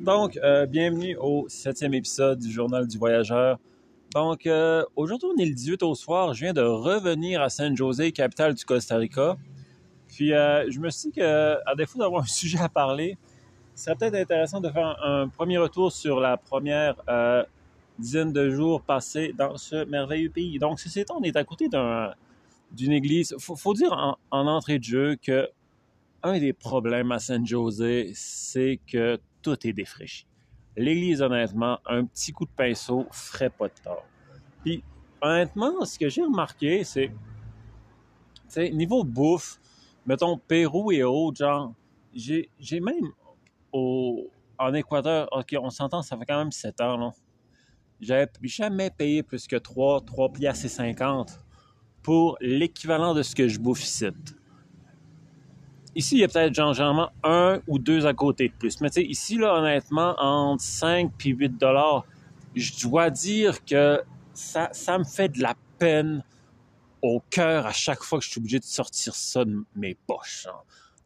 Donc, 0.00 0.36
euh, 0.36 0.66
bienvenue 0.66 1.16
au 1.18 1.46
septième 1.48 1.94
épisode 1.94 2.38
du 2.38 2.50
Journal 2.50 2.86
du 2.86 2.98
Voyageur. 2.98 3.58
Donc, 4.14 4.46
euh, 4.46 4.84
aujourd'hui, 4.94 5.28
on 5.34 5.40
est 5.40 5.46
le 5.46 5.54
18 5.54 5.82
au 5.82 5.94
soir. 5.94 6.34
Je 6.34 6.44
viens 6.44 6.52
de 6.52 6.60
revenir 6.60 7.40
à 7.40 7.48
San 7.48 7.74
José, 7.74 8.12
capitale 8.12 8.52
du 8.52 8.64
Costa 8.64 8.98
Rica. 8.98 9.36
Puis, 10.08 10.34
euh, 10.34 10.70
je 10.70 10.78
me 10.80 10.90
suis 10.90 11.08
dit 11.08 11.14
qu'à 11.14 11.74
défaut 11.78 11.98
d'avoir 11.98 12.22
un 12.22 12.26
sujet 12.26 12.58
à 12.58 12.68
parler, 12.68 13.16
ce 13.74 13.84
serait 13.84 13.96
peut-être 13.96 14.14
intéressant 14.16 14.60
de 14.60 14.68
faire 14.68 14.98
un, 15.02 15.28
premier 15.28 15.56
retour 15.56 15.90
sur 15.90 16.20
la 16.20 16.36
première 16.36 16.96
dizaine 17.98 18.32
de 18.32 18.50
jours 18.50 18.82
passés 18.82 19.34
dans 19.36 19.56
ce 19.56 19.86
merveilleux 19.86 20.30
pays. 20.30 20.58
Donc, 20.58 20.78
ceci 20.78 21.00
étant, 21.00 21.18
on 21.20 21.22
est 21.22 21.36
à 21.36 21.44
côté 21.44 21.68
d'une 22.72 22.92
église. 22.92 23.34
Il 23.36 23.56
faut, 23.56 23.74
dire 23.74 23.92
en, 23.92 24.18
en, 24.30 24.46
entrée 24.46 24.78
de 24.78 24.84
jeu 24.84 25.16
que 25.16 25.48
un 26.22 26.38
des 26.38 26.52
problèmes 26.52 27.12
à 27.12 27.18
San 27.18 27.46
José, 27.46 28.12
c'est 28.14 28.78
que 28.90 29.18
tout 29.46 29.66
est 29.66 29.72
défraîchi. 29.72 30.26
L'église, 30.76 31.22
honnêtement, 31.22 31.78
un 31.86 32.04
petit 32.04 32.32
coup 32.32 32.44
de 32.44 32.50
pinceau 32.50 33.06
ferait 33.12 33.48
pas 33.48 33.68
de 33.68 33.74
tort. 33.82 34.04
Puis, 34.64 34.82
honnêtement, 35.20 35.84
ce 35.84 35.96
que 35.98 36.08
j'ai 36.08 36.22
remarqué, 36.22 36.82
c'est, 36.82 37.12
niveau 38.72 39.04
bouffe, 39.04 39.60
mettons 40.04 40.36
Pérou 40.36 40.90
et 40.90 41.04
autres, 41.04 41.38
genre, 41.38 41.72
j'ai, 42.12 42.50
même 42.80 43.12
au, 43.72 44.28
en 44.58 44.74
Équateur, 44.74 45.28
ok, 45.30 45.54
on 45.60 45.70
s'entend, 45.70 46.02
ça 46.02 46.18
fait 46.18 46.26
quand 46.26 46.38
même 46.38 46.52
7 46.52 46.80
ans, 46.80 46.96
là. 46.96 47.12
J'avais 48.00 48.28
jamais 48.42 48.90
payé 48.90 49.22
plus 49.22 49.46
que 49.46 49.56
3, 49.56 50.02
3 50.02 50.32
piastres 50.32 50.66
et 50.66 50.68
50 50.68 51.40
pour 52.02 52.36
l'équivalent 52.40 53.14
de 53.14 53.22
ce 53.22 53.34
que 53.34 53.48
je 53.48 53.58
bouffe 53.58 53.82
ici. 53.82 54.06
Ici, 55.96 56.16
il 56.16 56.20
y 56.20 56.24
a 56.24 56.28
peut-être 56.28 56.52
généralement 56.52 57.10
un 57.24 57.60
ou 57.66 57.78
deux 57.78 58.04
à 58.04 58.12
côté 58.12 58.48
de 58.48 58.52
plus. 58.52 58.82
Mais 58.82 58.90
tu 58.90 59.00
sais, 59.00 59.06
ici, 59.06 59.38
là, 59.38 59.54
honnêtement, 59.54 60.14
entre 60.18 60.62
5 60.62 61.10
et 61.24 61.30
8 61.30 61.58
dollars, 61.58 62.04
je 62.54 62.70
dois 62.82 63.08
dire 63.08 63.64
que 63.64 64.02
ça, 64.34 64.68
ça 64.72 64.98
me 64.98 65.04
fait 65.04 65.30
de 65.30 65.40
la 65.40 65.54
peine 65.78 66.22
au 67.00 67.22
cœur 67.30 67.64
à 67.64 67.72
chaque 67.72 68.02
fois 68.02 68.18
que 68.18 68.26
je 68.26 68.30
suis 68.30 68.38
obligé 68.38 68.58
de 68.58 68.64
sortir 68.64 69.14
ça 69.14 69.46
de 69.46 69.64
mes 69.74 69.94
poches. 69.94 70.46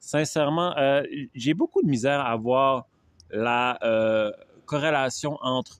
Sincèrement, 0.00 0.76
euh, 0.76 1.04
j'ai 1.36 1.54
beaucoup 1.54 1.82
de 1.82 1.88
misère 1.88 2.20
à 2.20 2.34
voir 2.34 2.88
la 3.30 3.78
euh, 3.84 4.32
corrélation 4.66 5.38
entre 5.40 5.78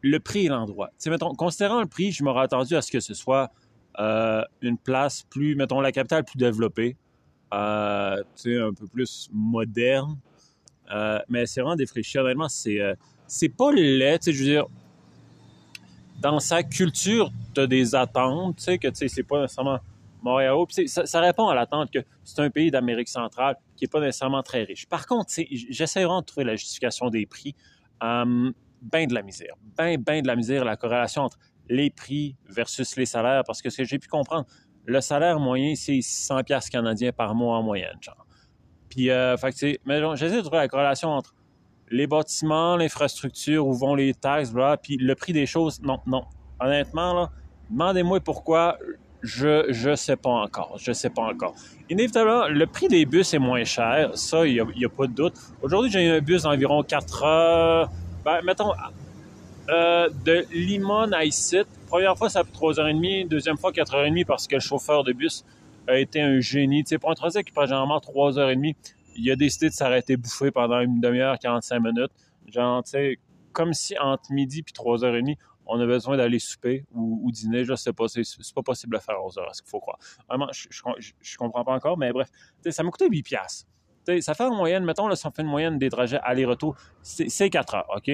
le 0.00 0.18
prix 0.18 0.46
et 0.46 0.48
l'endroit. 0.48 0.90
Tu 0.98 1.10
mettons, 1.10 1.32
considérant 1.36 1.80
le 1.80 1.86
prix, 1.86 2.10
je 2.10 2.24
m'aurais 2.24 2.42
attendu 2.42 2.74
à 2.74 2.82
ce 2.82 2.90
que 2.90 2.98
ce 2.98 3.14
soit 3.14 3.52
euh, 4.00 4.42
une 4.62 4.78
place 4.78 5.22
plus, 5.22 5.54
mettons, 5.54 5.80
la 5.80 5.92
capitale 5.92 6.24
plus 6.24 6.38
développée, 6.38 6.96
euh, 7.52 8.22
un 8.46 8.74
peu 8.74 8.86
plus 8.86 9.28
moderne. 9.32 10.16
Euh, 10.92 11.18
mais 11.28 11.46
c'est 11.46 11.60
vraiment 11.60 11.76
défraîchi. 11.76 12.18
Honnêtement, 12.18 12.48
c'est, 12.48 12.80
euh, 12.80 12.94
pas 13.56 13.72
laid. 13.72 14.18
Je 14.24 14.30
veux 14.30 14.44
dire, 14.44 14.66
dans 16.20 16.40
sa 16.40 16.62
culture, 16.62 17.30
tu 17.54 17.60
as 17.60 17.66
des 17.66 17.94
attentes, 17.94 18.56
tu 18.56 18.64
sais, 18.64 18.78
que 18.78 18.88
c'est 18.92 19.22
pas 19.22 19.42
nécessairement 19.42 19.78
Montréal. 20.22 20.54
Ça, 20.86 21.06
ça, 21.06 21.20
répond 21.20 21.48
à 21.48 21.54
l'attente 21.54 21.90
que 21.90 22.00
c'est 22.24 22.40
un 22.40 22.50
pays 22.50 22.70
d'Amérique 22.70 23.08
centrale 23.08 23.56
qui 23.76 23.86
est 23.86 23.88
pas 23.88 24.00
nécessairement 24.00 24.42
très 24.42 24.64
riche. 24.64 24.86
Par 24.86 25.06
contre, 25.06 25.30
j'essaie 25.50 26.04
vraiment 26.04 26.20
de 26.20 26.26
trouver 26.26 26.44
la 26.44 26.56
justification 26.56 27.08
des 27.08 27.24
prix. 27.24 27.54
ben 28.00 28.52
de 29.06 29.14
la 29.14 29.22
misère. 29.22 29.54
Ben, 29.76 29.96
ben 30.00 30.22
de 30.22 30.26
la 30.26 30.36
misère, 30.36 30.64
la 30.64 30.76
corrélation 30.76 31.22
entre 31.22 31.38
les 31.70 31.88
prix 31.88 32.36
versus 32.48 32.96
les 32.96 33.06
salaires, 33.06 33.44
parce 33.46 33.62
que 33.62 33.70
ce 33.70 33.78
que 33.78 33.84
j'ai 33.84 33.98
pu 33.98 34.08
comprendre, 34.08 34.46
le 34.86 35.00
salaire 35.00 35.38
moyen, 35.38 35.74
c'est 35.74 36.00
600 36.00 36.42
pièces 36.42 36.70
canadiens 36.70 37.12
par 37.12 37.34
mois 37.34 37.56
en 37.56 37.62
moyenne, 37.62 37.96
genre. 38.00 38.26
Puis, 38.88 39.10
euh, 39.10 39.36
fait 39.36 39.78
mais 39.86 40.00
j'essaie 40.16 40.36
de 40.36 40.40
trouver 40.40 40.58
la 40.58 40.68
corrélation 40.68 41.10
entre 41.10 41.34
les 41.90 42.06
bâtiments, 42.06 42.76
l'infrastructure, 42.76 43.66
où 43.66 43.72
vont 43.72 43.94
les 43.94 44.14
taxes, 44.14 44.52
bla, 44.52 44.76
puis 44.76 44.96
le 44.96 45.14
prix 45.14 45.32
des 45.32 45.46
choses. 45.46 45.80
Non, 45.82 46.00
non. 46.06 46.24
Honnêtement, 46.60 47.14
là, 47.14 47.30
demandez-moi 47.70 48.20
pourquoi. 48.20 48.78
Je 49.22 49.66
je 49.68 49.94
sais 49.96 50.16
pas 50.16 50.30
encore. 50.30 50.76
Je 50.78 50.92
sais 50.92 51.10
pas 51.10 51.22
encore. 51.22 51.54
Inévitablement, 51.90 52.48
le 52.48 52.66
prix 52.66 52.88
des 52.88 53.04
bus 53.04 53.34
est 53.34 53.38
moins 53.38 53.64
cher. 53.64 54.12
Ça, 54.14 54.46
il 54.46 54.64
n'y 54.76 54.84
a, 54.84 54.88
pas 54.88 55.06
de 55.06 55.12
doute. 55.12 55.34
Aujourd'hui, 55.60 55.90
j'ai 55.90 56.08
un 56.08 56.20
bus 56.20 56.44
d'environ 56.44 56.82
4 56.82 57.22
heures. 57.24 57.90
Ben, 58.24 58.40
mettons, 58.42 58.72
euh, 59.70 60.08
de 60.24 60.44
Limon 60.52 61.12
à 61.12 61.24
Isit, 61.24 61.66
Première 61.90 62.16
fois, 62.16 62.30
ça 62.30 62.40
a 62.40 62.44
pris 62.44 62.52
3h30. 62.52 63.26
Deuxième 63.26 63.56
fois, 63.56 63.72
4h30 63.72 64.24
parce 64.24 64.46
que 64.46 64.54
le 64.54 64.60
chauffeur 64.60 65.02
de 65.02 65.12
bus 65.12 65.44
a 65.88 65.98
été 65.98 66.20
un 66.22 66.38
génie. 66.38 66.84
Tu 66.84 66.90
sais, 66.90 66.98
pour 66.98 67.10
un 67.10 67.14
trajet 67.14 67.42
qui 67.42 67.50
prend 67.50 67.66
généralement 67.66 67.98
3h30, 67.98 68.76
il 69.16 69.28
a 69.28 69.34
décidé 69.34 69.70
de 69.70 69.74
s'arrêter 69.74 70.16
bouffer 70.16 70.52
pendant 70.52 70.78
une 70.78 71.00
demi-heure, 71.00 71.36
45 71.40 71.80
minutes. 71.80 72.12
Genre, 72.46 72.84
tu 72.84 72.90
sais, 72.90 73.18
comme 73.52 73.74
si 73.74 73.98
entre 73.98 74.32
midi 74.32 74.62
puis 74.62 74.72
3h30, 74.72 75.36
on 75.66 75.80
a 75.80 75.86
besoin 75.86 76.16
d'aller 76.16 76.38
souper 76.38 76.84
ou, 76.94 77.28
dîner. 77.32 77.64
Je 77.64 77.74
sais 77.74 77.92
pas, 77.92 78.06
c'est, 78.06 78.22
pas 78.54 78.62
possible 78.62 78.96
de 78.96 79.02
faire 79.02 79.16
11h, 79.16 79.52
ce 79.52 79.62
qu'il 79.62 79.70
faut 79.70 79.80
croire. 79.80 79.98
Vraiment, 80.28 80.46
je, 80.52 81.36
comprends 81.38 81.64
pas 81.64 81.72
encore, 81.72 81.98
mais 81.98 82.12
bref. 82.12 82.28
Ça 82.70 82.84
m'a 82.84 82.90
coûté 82.90 83.08
8 83.08 83.22
piastres. 83.24 83.66
ça 84.20 84.34
fait 84.34 84.44
en 84.44 84.54
moyenne, 84.54 84.84
mettons, 84.84 85.08
là, 85.08 85.16
si 85.16 85.26
on 85.26 85.32
fait 85.32 85.42
une 85.42 85.48
moyenne 85.48 85.76
des 85.76 85.90
trajets 85.90 86.20
aller-retour, 86.22 86.76
c'est 87.02 87.50
4 87.50 87.74
heures, 87.74 87.90
OK? 87.96 88.12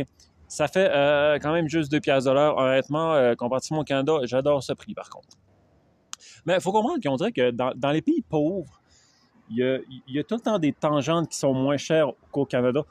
Ça 0.48 0.68
fait 0.68 0.88
euh, 0.90 1.38
quand 1.40 1.52
même 1.52 1.68
juste 1.68 1.90
2 1.90 2.00
piastres 2.00 2.32
de. 2.32 2.36
Honnêtement, 2.38 3.14
euh, 3.14 3.34
comparativement 3.34 3.80
au 3.80 3.84
Canada, 3.84 4.18
j'adore 4.24 4.62
ce 4.62 4.72
prix 4.72 4.94
par 4.94 5.10
contre. 5.10 5.28
Mais 6.44 6.54
il 6.54 6.60
faut 6.60 6.72
comprendre 6.72 7.00
qu'on 7.02 7.16
dirait 7.16 7.32
que 7.32 7.50
dans, 7.50 7.90
les 7.90 8.02
pays 8.02 8.22
pauvres, 8.22 8.80
il 9.50 9.82
y, 10.08 10.18
a, 10.18 10.24
tout 10.24 10.36
le 10.36 10.40
temps 10.40 10.58
des 10.58 10.72
tangentes 10.72 11.28
qui 11.28 11.38
sont 11.38 11.52
moins 11.52 11.76
chères 11.76 12.12
qu'au 12.30 12.44
Canada, 12.46 12.82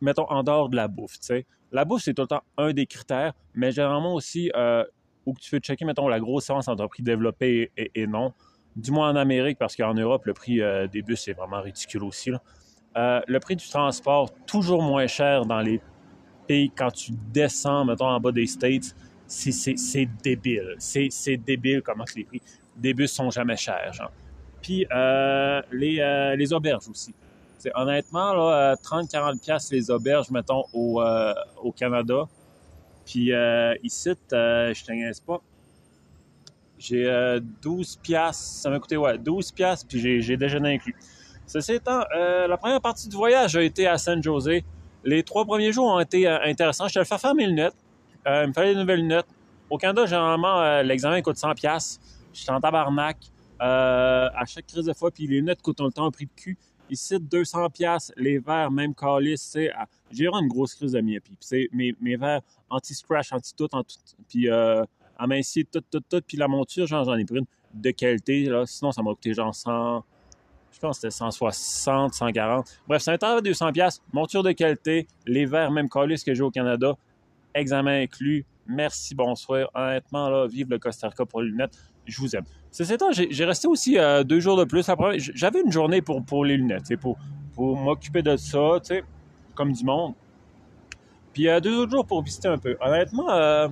mettons 0.00 0.26
en 0.30 0.42
dehors 0.42 0.68
de 0.68 0.76
la 0.76 0.88
bouffe. 0.88 1.16
sais. 1.20 1.46
La 1.72 1.84
bouffe, 1.84 2.02
c'est 2.02 2.14
tout 2.14 2.22
le 2.22 2.28
temps 2.28 2.42
un 2.56 2.72
des 2.72 2.86
critères, 2.86 3.32
mais 3.54 3.72
généralement 3.72 4.14
aussi 4.14 4.50
euh, 4.54 4.84
où 5.26 5.34
tu 5.34 5.54
veux 5.54 5.60
checker, 5.60 5.84
mettons, 5.84 6.06
la 6.06 6.20
grosse 6.20 6.44
différence 6.44 6.68
entre 6.68 6.86
prix 6.86 7.02
développé 7.02 7.72
et, 7.76 8.06
non. 8.06 8.32
Du 8.76 8.90
moins 8.90 9.10
en 9.10 9.16
Amérique, 9.16 9.58
parce 9.58 9.74
qu'en 9.74 9.94
Europe, 9.94 10.24
le 10.26 10.34
prix 10.34 10.60
des 10.92 11.02
bus 11.02 11.26
est 11.28 11.32
vraiment 11.32 11.60
ridicule 11.60 12.04
aussi. 12.04 12.30
le 12.96 13.38
prix 13.38 13.56
du 13.56 13.68
transport, 13.68 14.30
toujours 14.46 14.82
moins 14.82 15.06
cher 15.08 15.46
dans 15.46 15.60
les 15.60 15.80
et 16.48 16.70
quand 16.76 16.90
tu 16.90 17.12
descends, 17.32 17.84
mettons, 17.84 18.06
en 18.06 18.20
bas 18.20 18.32
des 18.32 18.46
States, 18.46 18.94
c'est 19.26 20.08
débile. 20.22 20.76
C'est 20.78 21.36
débile 21.36 21.82
comment 21.82 22.04
les 22.14 22.24
prix 22.24 22.42
des 22.76 22.94
bus 22.94 23.12
sont 23.12 23.30
jamais 23.30 23.56
chers. 23.56 24.10
Puis 24.62 24.86
euh, 24.92 25.62
les, 25.72 26.00
euh, 26.00 26.36
les 26.36 26.52
auberges 26.52 26.88
aussi. 26.88 27.14
honnêtement, 27.74 28.34
là, 28.34 28.76
30-40 28.76 29.40
pièces 29.40 29.70
les 29.70 29.90
auberges, 29.90 30.30
mettons, 30.30 30.64
au, 30.72 31.00
euh, 31.00 31.34
au 31.62 31.72
Canada. 31.72 32.26
Puis 33.04 33.32
ici, 33.82 34.12
je 34.30 34.84
t'inquiète 34.84 35.22
pas, 35.26 35.40
j'ai 36.78 37.38
12 37.62 37.96
pièces, 38.02 38.60
ça 38.62 38.70
m'a 38.70 38.80
coûté, 38.80 38.96
ouais, 38.96 39.18
12 39.18 39.52
pièces, 39.52 39.84
puis 39.84 40.22
j'ai 40.22 40.36
déjeuné 40.38 40.74
inclus. 40.74 40.96
Ceci 41.46 41.74
étant, 41.74 42.00
la 42.14 42.56
première 42.56 42.80
partie 42.80 43.10
du 43.10 43.16
voyage 43.16 43.56
a 43.56 43.62
été 43.62 43.86
à 43.86 43.98
San 43.98 44.22
José. 44.22 44.64
Les 45.04 45.22
trois 45.22 45.44
premiers 45.44 45.72
jours 45.72 45.86
ont 45.86 46.00
été 46.00 46.26
euh, 46.26 46.38
intéressants. 46.44 46.88
Je 46.88 46.94
te 46.94 46.98
le 46.98 47.04
fais 47.04 47.18
faire 47.18 47.34
mes 47.34 47.46
lunettes. 47.46 47.76
Euh, 48.26 48.44
il 48.44 48.48
me 48.48 48.52
fallait 48.52 48.74
des 48.74 48.80
nouvelles 48.80 49.00
lunettes. 49.00 49.26
Au 49.68 49.76
Canada, 49.76 50.06
généralement, 50.06 50.60
euh, 50.60 50.82
l'examen 50.82 51.20
coûte 51.20 51.36
100 51.36 51.54
pièces. 51.54 52.00
suis 52.32 52.50
en 52.50 52.60
tabarnak 52.60 53.18
à 53.60 54.44
chaque 54.46 54.66
crise 54.66 54.84
de 54.84 54.92
fois, 54.92 55.10
puis 55.10 55.26
les 55.26 55.36
lunettes 55.36 55.62
coûtent 55.62 55.76
tout 55.76 55.84
le 55.84 55.92
temps 55.92 56.06
un 56.06 56.10
prix 56.10 56.26
de 56.26 56.30
cul. 56.34 56.58
Ici, 56.90 57.18
200 57.18 57.70
pièces 57.70 58.12
les 58.16 58.38
verres, 58.38 58.70
même 58.70 58.94
calice, 58.94 59.40
c'est 59.40 59.72
j'ai 60.10 60.26
vraiment 60.26 60.42
une 60.42 60.48
grosse 60.48 60.74
crise 60.74 60.92
de 60.92 61.00
myopie. 61.00 61.32
Puis 61.40 61.68
mes, 61.72 61.94
mes 61.98 62.16
verres 62.16 62.42
anti-scratch, 62.68 63.32
anti-tout, 63.32 63.68
anti 63.72 63.98
puis 64.28 64.48
amincier 65.16 65.64
tout, 65.64 65.80
tout, 65.90 66.00
tout, 66.00 66.20
puis 66.26 66.36
la 66.36 66.46
monture, 66.46 66.86
genre, 66.86 67.04
j'en 67.04 67.14
ai 67.14 67.24
pris 67.24 67.38
une 67.38 67.46
de 67.72 67.90
qualité. 67.90 68.50
Sinon, 68.66 68.92
ça 68.92 69.02
m'a 69.02 69.12
coûté 69.12 69.32
genre 69.32 69.54
100, 69.54 70.04
je 70.74 70.80
pense 70.80 70.96
que 70.98 71.08
c'était 71.08 71.16
160, 71.16 72.14
140. 72.14 72.80
Bref, 72.88 73.02
c'est 73.02 73.12
un 73.12 73.18
temps 73.18 73.36
de 73.36 73.40
200 73.42 73.72
pièces, 73.72 74.02
monture 74.12 74.42
de 74.42 74.50
qualité, 74.52 75.06
les 75.24 75.46
verres 75.46 75.70
même 75.70 75.88
collés 75.88 76.16
que 76.16 76.34
j'ai 76.34 76.42
au 76.42 76.50
Canada, 76.50 76.94
examen 77.54 78.02
inclus. 78.02 78.44
Merci, 78.66 79.14
bonsoir. 79.14 79.68
Honnêtement, 79.74 80.28
là, 80.28 80.46
vive 80.48 80.68
le 80.70 80.78
Costa 80.78 81.08
Rica 81.08 81.24
pour 81.24 81.42
les 81.42 81.50
lunettes. 81.50 81.78
Je 82.06 82.18
vous 82.20 82.34
aime. 82.34 82.44
C'est 82.70 82.98
temps, 82.98 83.12
j'ai 83.12 83.44
resté 83.44 83.68
aussi 83.68 83.98
euh, 83.98 84.24
deux 84.24 84.40
jours 84.40 84.56
de 84.56 84.64
plus. 84.64 84.84
J'avais 85.34 85.60
une 85.60 85.70
journée 85.70 86.02
pour, 86.02 86.24
pour 86.24 86.44
les 86.44 86.56
lunettes, 86.56 86.96
pour, 87.00 87.16
pour 87.54 87.76
m'occuper 87.76 88.22
de 88.22 88.36
ça, 88.36 88.80
comme 89.54 89.72
du 89.72 89.84
monde. 89.84 90.14
Puis 91.32 91.48
euh, 91.48 91.60
deux 91.60 91.76
autres 91.78 91.92
jours 91.92 92.06
pour 92.06 92.22
visiter 92.22 92.48
un 92.48 92.58
peu. 92.58 92.76
Honnêtement, 92.80 93.30
euh, 93.30 93.68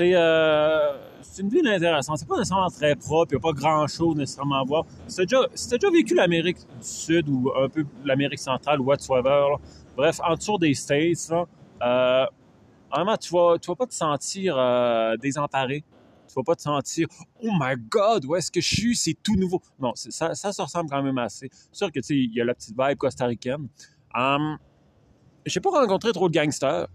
euh, 0.00 0.98
c'est 1.22 1.42
une 1.42 1.48
ville 1.48 1.66
intéressante. 1.66 2.18
C'est 2.18 2.28
pas 2.28 2.38
nécessairement 2.38 2.70
très 2.70 2.96
propre, 2.96 3.32
il 3.32 3.36
n'y 3.36 3.40
a 3.40 3.42
pas 3.42 3.52
grand-chose 3.52 4.16
nécessairement 4.16 4.60
à 4.60 4.64
voir. 4.64 4.84
Si 5.06 5.16
tu 5.16 5.26
déjà, 5.26 5.46
déjà 5.70 5.90
vécu 5.90 6.14
l'Amérique 6.14 6.58
du 6.58 6.86
Sud 6.86 7.28
ou 7.28 7.52
un 7.56 7.68
peu 7.68 7.84
l'Amérique 8.04 8.38
centrale 8.38 8.80
ou 8.80 8.84
whatsoever, 8.84 9.56
bref, 9.96 10.20
en 10.26 10.34
dessous 10.36 10.58
des 10.58 10.74
States, 10.74 11.28
là, 11.30 11.44
euh, 11.82 12.26
vraiment, 12.92 13.16
tu 13.16 13.32
vas, 13.32 13.58
tu 13.58 13.68
vas 13.68 13.76
pas 13.76 13.86
te 13.86 13.94
sentir 13.94 14.56
euh, 14.56 15.16
désemparé. 15.16 15.84
Tu 16.26 16.32
vas 16.36 16.42
pas 16.42 16.56
te 16.56 16.62
sentir 16.62 17.06
«Oh 17.42 17.50
my 17.52 17.74
God, 17.90 18.24
où 18.24 18.34
est-ce 18.34 18.50
que 18.50 18.60
je 18.60 18.74
suis? 18.74 18.96
C'est 18.96 19.14
tout 19.22 19.36
nouveau.» 19.36 19.60
Non, 19.78 19.92
ça, 19.94 20.34
ça 20.34 20.52
se 20.52 20.62
ressemble 20.62 20.88
quand 20.88 21.02
même 21.02 21.18
assez. 21.18 21.50
C'est 21.52 21.76
sûr 21.76 21.92
que, 21.92 22.00
tu 22.00 22.06
sais, 22.06 22.16
il 22.16 22.34
y 22.34 22.40
a 22.40 22.44
la 22.44 22.54
petite 22.54 22.74
vibe 22.76 22.96
costaricaine. 22.96 23.68
Um, 24.16 24.56
j'ai 25.44 25.60
pas 25.60 25.68
rencontré 25.70 26.12
trop 26.12 26.30
de 26.30 26.34
gangsters. 26.34 26.88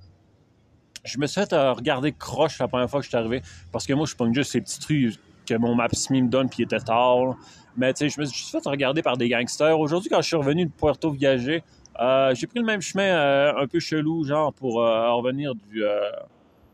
Je 1.03 1.17
me 1.17 1.27
suis 1.27 1.41
fait 1.41 1.53
regarder 1.53 2.11
croche 2.11 2.59
la 2.59 2.67
première 2.67 2.89
fois 2.89 2.99
que 2.99 3.05
je 3.05 3.09
suis 3.09 3.17
arrivé, 3.17 3.41
parce 3.71 3.85
que 3.85 3.93
moi, 3.93 4.05
je 4.05 4.15
pogne 4.15 4.33
juste 4.33 4.51
ces 4.51 4.61
petits 4.61 4.79
trucs 4.79 5.19
que 5.45 5.55
mon 5.55 5.75
Maps.me 5.75 6.21
me 6.21 6.29
donne, 6.29 6.49
puis 6.49 6.59
il 6.59 6.63
était 6.63 6.79
tard. 6.79 7.35
Mais 7.77 7.93
tu 7.93 7.99
sais, 7.99 8.09
je 8.09 8.19
me 8.19 8.25
suis 8.25 8.45
fait 8.45 8.67
regarder 8.67 9.01
par 9.01 9.17
des 9.17 9.29
gangsters. 9.29 9.79
Aujourd'hui, 9.79 10.09
quand 10.09 10.21
je 10.21 10.27
suis 10.27 10.35
revenu 10.35 10.65
de 10.65 10.71
Puerto 10.71 11.11
Viager, 11.11 11.63
euh, 11.99 12.33
j'ai 12.35 12.47
pris 12.47 12.59
le 12.59 12.65
même 12.65 12.81
chemin 12.81 13.03
euh, 13.03 13.53
un 13.57 13.67
peu 13.67 13.79
chelou, 13.79 14.23
genre, 14.23 14.53
pour 14.53 14.81
euh, 14.81 15.13
revenir 15.13 15.55
du... 15.55 15.83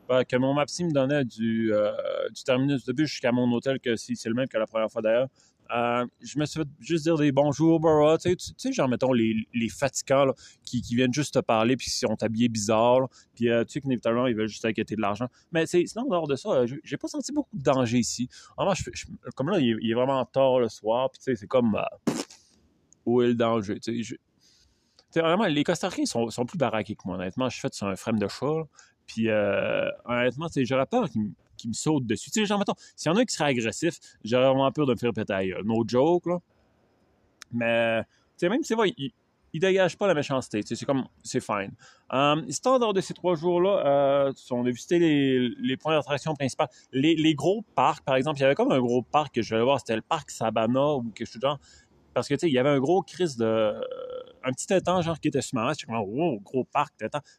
Ben, 0.08 0.24
que 0.24 0.36
mon 0.36 0.54
Maps.me 0.54 0.86
me 0.86 0.92
donnait 0.92 1.26
du, 1.26 1.72
du 2.32 2.44
terminus 2.44 2.86
de 2.86 2.94
bus 2.94 3.10
jusqu'à 3.10 3.32
mon 3.32 3.52
hôtel, 3.52 3.80
que 3.80 3.96
c'est 3.96 4.14
le 4.26 4.36
même 4.36 4.48
que 4.48 4.58
la 4.58 4.68
première 4.68 4.92
fois 4.92 5.02
d'ailleurs. 5.02 5.30
Euh, 5.72 6.06
je 6.22 6.38
me 6.38 6.46
suis 6.46 6.60
fait 6.60 6.68
juste 6.80 7.04
dire 7.06 7.18
des 7.18 7.32
bonjours. 7.32 7.80
Tu 8.22 8.36
sais, 8.58 8.72
genre, 8.72 8.88
mettons, 8.88 9.14
les, 9.14 9.48
les 9.54 9.70
fatigants 9.70 10.32
qui, 10.64 10.82
qui, 10.82 10.96
viennent 10.96 11.14
juste 11.14 11.34
te 11.34 11.40
parler 11.40 11.76
puis 11.76 11.88
qui 11.88 11.98
sont 11.98 12.22
habillés 12.22 12.50
bizarre. 12.50 13.08
Puis, 13.36 13.50
euh, 13.50 13.64
tu 13.64 13.74
sais 13.74 13.82
qu'inévitablement, 13.82 14.28
ils 14.28 14.36
veulent 14.36 14.48
juste 14.48 14.66
inquiéter 14.66 14.96
de 14.96 15.02
l'argent. 15.02 15.28
Mais 15.52 15.66
sinon, 15.66 16.06
dehors 16.08 16.28
de 16.28 16.36
ça, 16.36 16.50
euh, 16.50 16.68
j'ai 16.84 16.98
pas 16.98 17.08
senti 17.08 17.32
beaucoup 17.32 17.56
de 17.56 17.64
danger 17.64 18.00
ici. 18.00 18.30
comme 19.36 19.50
là, 19.50 19.60
il 19.60 19.90
est, 19.90 19.94
vraiment 19.94 20.24
tard 20.26 20.60
le 20.60 20.70
soir. 20.70 21.10
Puis, 21.10 21.20
tu 21.20 21.24
sais, 21.24 21.36
c'est 21.36 21.48
comme... 21.48 21.80
où 23.06 23.22
est 23.22 23.28
le 23.28 23.36
danger? 23.36 23.80
Tu 23.80 24.04
sais, 24.04 25.22
vraiment, 25.22 25.46
les 25.46 25.64
Costaricains 25.64 26.06
sont, 26.06 26.30
sont 26.30 26.46
plus 26.46 26.58
baraqués 26.58 26.96
que 26.96 27.04
moi, 27.06 27.16
honnêtement. 27.16 27.50
Je 27.50 27.54
suis 27.54 27.62
fait 27.62 27.74
sur 27.74 27.88
un 27.88 27.96
frame 27.96 28.20
de 28.20 28.28
chat. 28.28 28.64
Puis, 29.08 29.30
honnêtement, 29.30 30.48
j'aurais 30.56 30.86
peur 30.86 31.10
qu'ils 31.10 31.32
qui 31.56 31.68
me 31.68 31.74
saute 31.74 32.06
dessus. 32.06 32.32
Tu 32.32 32.42
sais, 32.42 32.46
genre, 32.46 32.60
mettons, 32.60 32.76
s'il 32.96 33.12
y 33.12 33.14
en 33.14 33.18
a 33.18 33.22
un 33.22 33.26
qui 33.26 33.34
serait 33.34 33.50
agressif, 33.50 34.00
j'aurais 34.24 34.46
vraiment 34.46 34.72
peur 34.72 34.86
de 34.86 34.94
me 34.94 34.98
faire 34.98 35.14
péter 35.14 35.54
No 35.64 35.84
joke, 35.88 36.26
là. 36.28 36.40
Mais, 37.52 38.04
tu 38.04 38.10
sais, 38.38 38.50
même 38.50 38.64
c'est 38.64 38.76
vrai, 38.76 38.94
il, 38.98 39.12
il 39.56 39.60
dégage 39.62 39.98
pas 39.98 40.08
la 40.08 40.14
méchanceté. 40.14 40.62
Tu 40.62 40.68
sais, 40.68 40.76
c'est 40.76 40.86
comme, 40.86 41.06
c'est 41.24 41.40
fine. 41.40 41.72
Um, 42.10 42.44
histoire 42.46 42.78
de 42.94 43.00
ces 43.00 43.14
trois 43.14 43.36
jours-là, 43.36 44.28
euh, 44.28 44.34
on 44.52 44.66
a 44.66 44.70
visité 44.70 45.00
les, 45.00 45.48
les 45.48 45.78
points 45.78 45.96
d'attraction 45.96 46.34
principaux. 46.34 46.66
Les, 46.92 47.16
les, 47.16 47.34
gros 47.36 47.64
parcs, 47.74 48.04
par 48.04 48.16
exemple, 48.16 48.38
il 48.40 48.42
y 48.42 48.46
avait 48.46 48.56
comme 48.56 48.74
un 48.74 48.82
gros 48.82 49.02
parc 49.02 49.34
que 49.34 49.42
je 49.42 49.56
vais 49.56 49.64
voir, 49.64 49.80
c'était 49.80 49.96
le 49.96 50.02
parc 50.02 50.30
Sabana 50.30 50.96
ou 50.96 51.04
quelque 51.12 51.26
chose 51.26 51.42
de 51.42 51.48
genre. 51.48 51.60
Parce 52.14 52.28
que, 52.28 52.34
tu 52.34 52.42
sais, 52.42 52.48
il 52.50 52.54
y 52.54 52.60
avait 52.60 52.70
un 52.70 52.80
gros 52.80 53.02
crise 53.02 53.38
de. 53.38 53.74
Un 54.44 54.52
petit 54.52 54.72
étang, 54.74 55.02
genre, 55.02 55.20
qui 55.22 55.30
était 55.30 55.42
sur 55.42 55.58
ma 55.58 55.72
J'étais 55.72 55.86
comme, 55.86 55.96
wow, 55.96 56.38
gros 56.42 56.66
parc, 56.66 56.94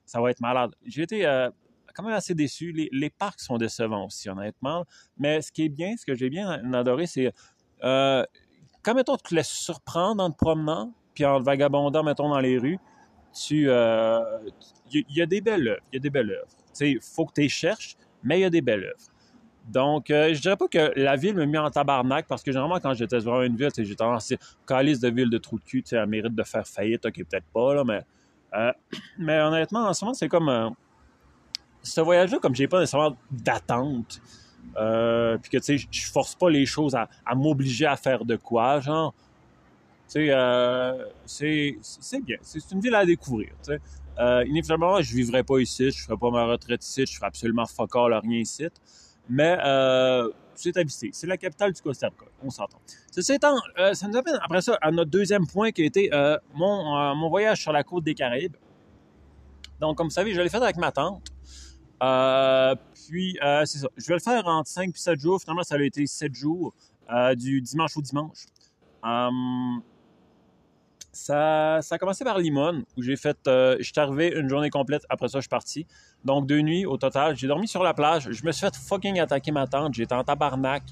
ça 0.07 0.21
va 0.21 0.31
être 0.31 0.41
malade. 0.41 0.75
J'ai 0.87 1.03
été 1.03 1.27
euh, 1.27 1.51
quand 1.97 2.03
même 2.03 2.13
assez 2.13 2.35
déçu. 2.35 2.73
Les, 2.73 3.11
parcs 3.11 3.41
sont 3.41 3.57
décevants 3.57 4.07
aussi, 4.07 4.29
honnêtement. 4.29 4.85
Mais 5.17 5.41
ce 5.41 5.51
qui 5.51 5.65
est 5.65 5.69
bien, 5.69 5.97
ce 5.97 6.05
que 6.05 6.15
j'ai 6.15 6.29
bien 6.29 6.73
adoré, 6.75 7.07
c'est 7.07 7.33
euh, 7.83 8.25
quand, 8.83 8.95
mettons, 8.95 9.17
tu 9.17 9.31
te 9.31 9.35
laisses 9.35 9.49
surprendre 9.49 10.23
en 10.23 10.31
te 10.31 10.37
promenant, 10.37 10.93
puis 11.15 11.25
en 11.25 11.41
vagabondant, 11.41 12.05
mettons, 12.05 12.29
dans 12.29 12.41
les 12.41 12.59
rues, 12.59 12.79
tu... 13.33 13.63
Il 13.63 13.69
euh, 13.69 14.21
y, 14.91 15.21
a 15.21 15.27
des 15.27 15.41
belles 15.41 15.67
œuvres. 15.67 15.83
Il 15.93 15.97
y 15.97 15.99
a 15.99 16.01
des 16.01 16.11
belles 16.11 16.31
œuvres. 16.31 16.49
Il 16.81 17.01
faut 17.01 17.27
que 17.27 17.33
tu 17.33 17.41
les 17.41 17.49
cherches, 17.49 17.97
mais 18.23 18.39
il 18.39 18.43
y 18.43 18.45
a 18.45 18.51
des 18.51 18.61
belles 18.61 18.85
œuvres. 18.85 19.13
Donc, 19.67 20.11
euh, 20.11 20.33
je 20.33 20.41
dirais 20.41 20.57
pas 20.57 20.69
que 20.69 20.93
la 20.95 21.17
ville 21.17 21.35
me 21.35 21.45
met 21.45 21.59
en 21.59 21.71
tabarnak 21.71 22.27
parce 22.29 22.43
que 22.43 22.53
généralement, 22.53 22.79
quand 22.79 22.95
j'étais 22.95 23.21
sur 23.21 23.43
une 23.43 23.57
ville, 23.57 23.71
j'ai 23.77 23.97
tendance 23.97 24.31
à 24.31 24.37
calice 24.65 25.01
de 25.01 25.09
ville 25.09 25.29
de 25.29 25.39
trou 25.39 25.59
de 25.59 25.65
cul, 25.65 25.83
elle 25.91 26.07
mérite 26.07 26.37
de 26.37 26.43
faire 26.45 26.67
faillite, 26.67 27.05
ok, 27.05 27.15
peut-être 27.29 27.47
pas, 27.53 27.75
là, 27.75 27.83
mais, 27.83 28.03
euh, 28.55 28.73
mais 29.19 29.41
honnêtement, 29.41 29.89
en 29.89 29.93
ce 29.93 30.05
moment, 30.05 30.15
c'est 30.15 30.29
comme 30.29 30.77
ce 31.87 32.01
voyage-là, 32.01 32.39
comme 32.39 32.55
j'ai 32.55 32.69
pas 32.69 32.81
nécessairement 32.81 33.17
d'attente, 33.31 34.21
euh, 34.77 35.39
puis 35.39 35.51
que, 35.51 35.59
tu 35.59 35.79
sais, 35.79 35.89
je 35.91 36.07
force 36.11 36.35
pas 36.35 36.51
les 36.51 36.67
choses 36.67 36.95
à, 36.95 37.09
m'obliger 37.35 37.87
à 37.87 37.97
faire 37.97 38.25
de 38.25 38.37
quoi, 38.37 38.81
genre, 38.81 39.15
tu 40.09 40.13
sais, 40.13 40.29
euh, 40.31 41.07
c'est 41.25 41.79
bien. 42.23 42.37
C'est 42.43 42.71
une 42.73 42.81
ville 42.81 42.95
à 42.95 43.05
découvrir. 43.05 43.51
Euh, 44.19 44.45
inévitablement, 44.47 45.01
je 45.01 45.15
vivrai 45.15 45.43
pas 45.43 45.59
ici, 45.59 45.91
je 45.91 46.03
ferai 46.03 46.17
pas 46.17 46.31
ma 46.31 46.45
retraite 46.45 46.85
ici, 46.85 47.05
je 47.07 47.17
ferai 47.17 47.27
absolument 47.27 47.67
fuck 47.67 47.95
all 47.97 48.15
rien 48.15 48.39
ici. 48.39 48.67
Mais 49.29 49.59
euh, 49.65 50.31
c'est 50.55 50.77
habité. 50.77 51.11
C'est 51.13 51.27
la 51.27 51.37
capitale 51.37 51.73
du 51.73 51.83
Costa 51.83 52.09
Rica. 52.09 52.31
On 52.43 52.51
s'entend. 52.51 52.79
Étant, 53.29 53.57
euh, 53.79 53.93
ça 53.95 54.07
nous 54.07 54.17
amène 54.17 54.39
après 54.43 54.63
ça 54.63 54.79
à 54.81 54.91
notre 54.91 55.11
deuxième 55.11 55.47
point 55.47 55.73
qui 55.73 55.83
a 55.83 55.85
été 55.85 56.11
mon, 56.55 57.15
mon 57.17 57.29
voyage 57.29 57.61
sur 57.61 57.73
la 57.73 57.83
côte 57.83 58.05
des 58.05 58.15
Caraïbes. 58.15 58.57
Donc, 59.81 59.97
comme 59.97 60.07
vous 60.07 60.13
savez, 60.13 60.33
je 60.33 60.41
l'ai 60.41 60.49
fait 60.49 60.57
avec 60.57 60.77
ma 60.77 60.93
tante. 60.93 61.23
Euh, 62.03 62.75
puis, 62.95 63.39
euh, 63.43 63.65
c'est 63.65 63.79
ça. 63.79 63.89
Je 63.97 64.07
vais 64.07 64.15
le 64.15 64.21
faire 64.21 64.47
entre 64.47 64.69
5 64.69 64.91
et 64.91 64.99
7 64.99 65.21
jours. 65.21 65.41
Finalement, 65.41 65.63
ça 65.63 65.77
a 65.77 65.83
été 65.83 66.07
7 66.07 66.35
jours, 66.35 66.75
euh, 67.11 67.35
du 67.35 67.61
dimanche 67.61 67.97
au 67.97 68.03
dimanche. 68.03 68.47
Hum, 69.03 69.83
ça, 71.13 71.77
a 71.79 71.99
commencé 71.99 72.25
par 72.25 72.39
Limone, 72.39 72.85
où 72.97 73.03
j'ai 73.03 73.17
fait... 73.17 73.39
je 73.47 73.79
suis 73.81 73.93
arrivé 73.97 74.33
une 74.37 74.49
journée 74.49 74.69
complète. 74.69 75.03
Après 75.09 75.29
ça, 75.29 75.39
je 75.39 75.43
suis 75.43 75.49
parti. 75.49 75.87
Donc, 76.25 76.47
deux 76.47 76.61
nuits 76.61 76.85
au 76.85 76.99
total. 76.99 77.37
J'ai 77.37 77.47
dormi 77.47 77.67
sur 77.67 77.83
la 77.83 77.95
plage. 77.95 78.31
Je 78.31 78.45
me 78.45 78.53
suis 78.53 78.67
fait 78.67 78.77
fucking 78.77 79.19
attaquer 79.21 79.51
ma 79.51 79.67
tante. 79.67 79.95
J'étais 79.95 80.15
en 80.15 80.25
tabarnak. 80.25 80.83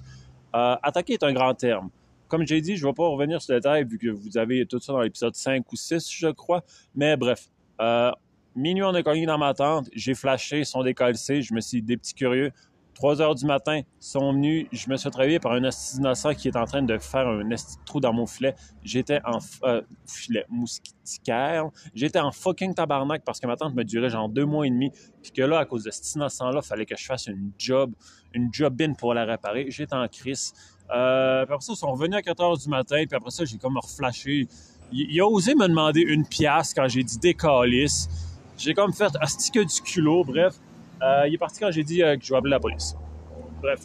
attaquer 0.52 1.14
est 1.14 1.22
un 1.24 1.32
grand 1.32 1.54
terme. 1.54 1.90
Comme 2.28 2.46
j'ai 2.46 2.62
dit, 2.62 2.76
je 2.76 2.86
ne 2.86 2.90
vais 2.90 2.94
pas 2.94 3.06
revenir 3.06 3.42
sur 3.42 3.52
le 3.52 3.60
détail, 3.60 3.84
vu 3.84 3.98
que 3.98 4.08
vous 4.08 4.38
avez 4.38 4.64
tout 4.64 4.80
ça 4.80 4.94
dans 4.94 5.02
l'épisode 5.02 5.34
5 5.34 5.70
ou 5.70 5.76
6, 5.76 6.10
je 6.10 6.28
crois. 6.28 6.64
Mais 6.94 7.18
bref, 7.18 7.50
Minuit, 8.56 8.84
on 8.84 8.94
a 8.94 9.02
cogné 9.02 9.26
dans 9.26 9.38
ma 9.38 9.52
tente. 9.52 9.88
J'ai 9.92 10.14
flashé, 10.14 10.60
ils 10.60 10.66
sont 10.66 10.82
décalcés. 10.82 11.42
Je 11.42 11.54
me 11.54 11.60
suis 11.60 11.82
dit, 11.82 11.86
des 11.88 11.96
petits 11.96 12.14
curieux. 12.14 12.52
3 12.94 13.20
heures 13.20 13.34
du 13.34 13.44
matin, 13.44 13.78
ils 13.78 13.84
sont 13.98 14.32
venus. 14.32 14.66
Je 14.72 14.88
me 14.88 14.96
suis 14.96 15.10
réveillé 15.14 15.40
par 15.40 15.52
un 15.52 15.64
esti 15.64 15.98
innocent 15.98 16.34
qui 16.34 16.48
est 16.48 16.56
en 16.56 16.64
train 16.64 16.82
de 16.82 16.96
faire 16.98 17.26
un 17.26 17.42
trou 17.84 18.00
dans 18.00 18.12
mon 18.12 18.26
filet. 18.26 18.54
J'étais 18.84 19.20
en 19.24 19.38
euh, 19.64 19.82
filet 20.06 20.44
moustiquaire. 20.48 21.66
J'étais 21.94 22.20
en 22.20 22.30
fucking 22.30 22.74
tabarnak 22.74 23.24
parce 23.24 23.40
que 23.40 23.46
ma 23.46 23.56
tante 23.56 23.74
me 23.74 23.82
durait 23.82 24.10
genre 24.10 24.28
deux 24.28 24.46
mois 24.46 24.66
et 24.66 24.70
demi. 24.70 24.92
Puis 25.22 25.32
que 25.32 25.42
là, 25.42 25.58
à 25.58 25.64
cause 25.64 25.84
de 25.84 25.90
cet 25.90 26.14
innocent-là, 26.14 26.60
il 26.62 26.66
fallait 26.66 26.86
que 26.86 26.96
je 26.96 27.04
fasse 27.04 27.26
une 27.26 27.50
job, 27.58 27.92
une 28.32 28.48
job 28.52 28.80
in 28.80 28.94
pour 28.94 29.12
la 29.12 29.24
réparer. 29.24 29.66
J'étais 29.70 29.94
en 29.94 30.06
crise. 30.08 30.52
Euh, 30.94 31.44
puis 31.44 31.54
après 31.54 31.64
ça, 31.64 31.72
ils 31.72 31.76
sont 31.76 31.90
revenus 31.90 32.16
à 32.16 32.22
4 32.22 32.40
heures 32.42 32.56
du 32.56 32.68
matin. 32.68 33.02
Puis 33.06 33.16
après 33.16 33.30
ça, 33.30 33.44
j'ai 33.44 33.58
comme 33.58 33.76
reflashé. 33.76 34.46
Il, 34.92 35.10
il, 35.10 35.20
a 35.20 35.26
osé 35.26 35.54
me 35.54 35.66
demander 35.66 36.00
une 36.00 36.26
pièce 36.26 36.72
quand 36.72 36.86
j'ai 36.86 37.02
dit 37.02 37.18
décalisse. 37.18 38.08
J'ai 38.56 38.74
comme 38.74 38.92
fait 38.92 39.10
astique 39.20 39.58
du 39.58 39.82
culot, 39.82 40.24
bref. 40.24 40.54
Euh, 41.02 41.24
il 41.26 41.34
est 41.34 41.38
parti 41.38 41.60
quand 41.60 41.70
j'ai 41.70 41.82
dit 41.82 42.02
euh, 42.02 42.16
que 42.16 42.24
je 42.24 42.30
vais 42.30 42.38
appeler 42.38 42.50
la 42.50 42.60
police. 42.60 42.96
Bref. 43.60 43.80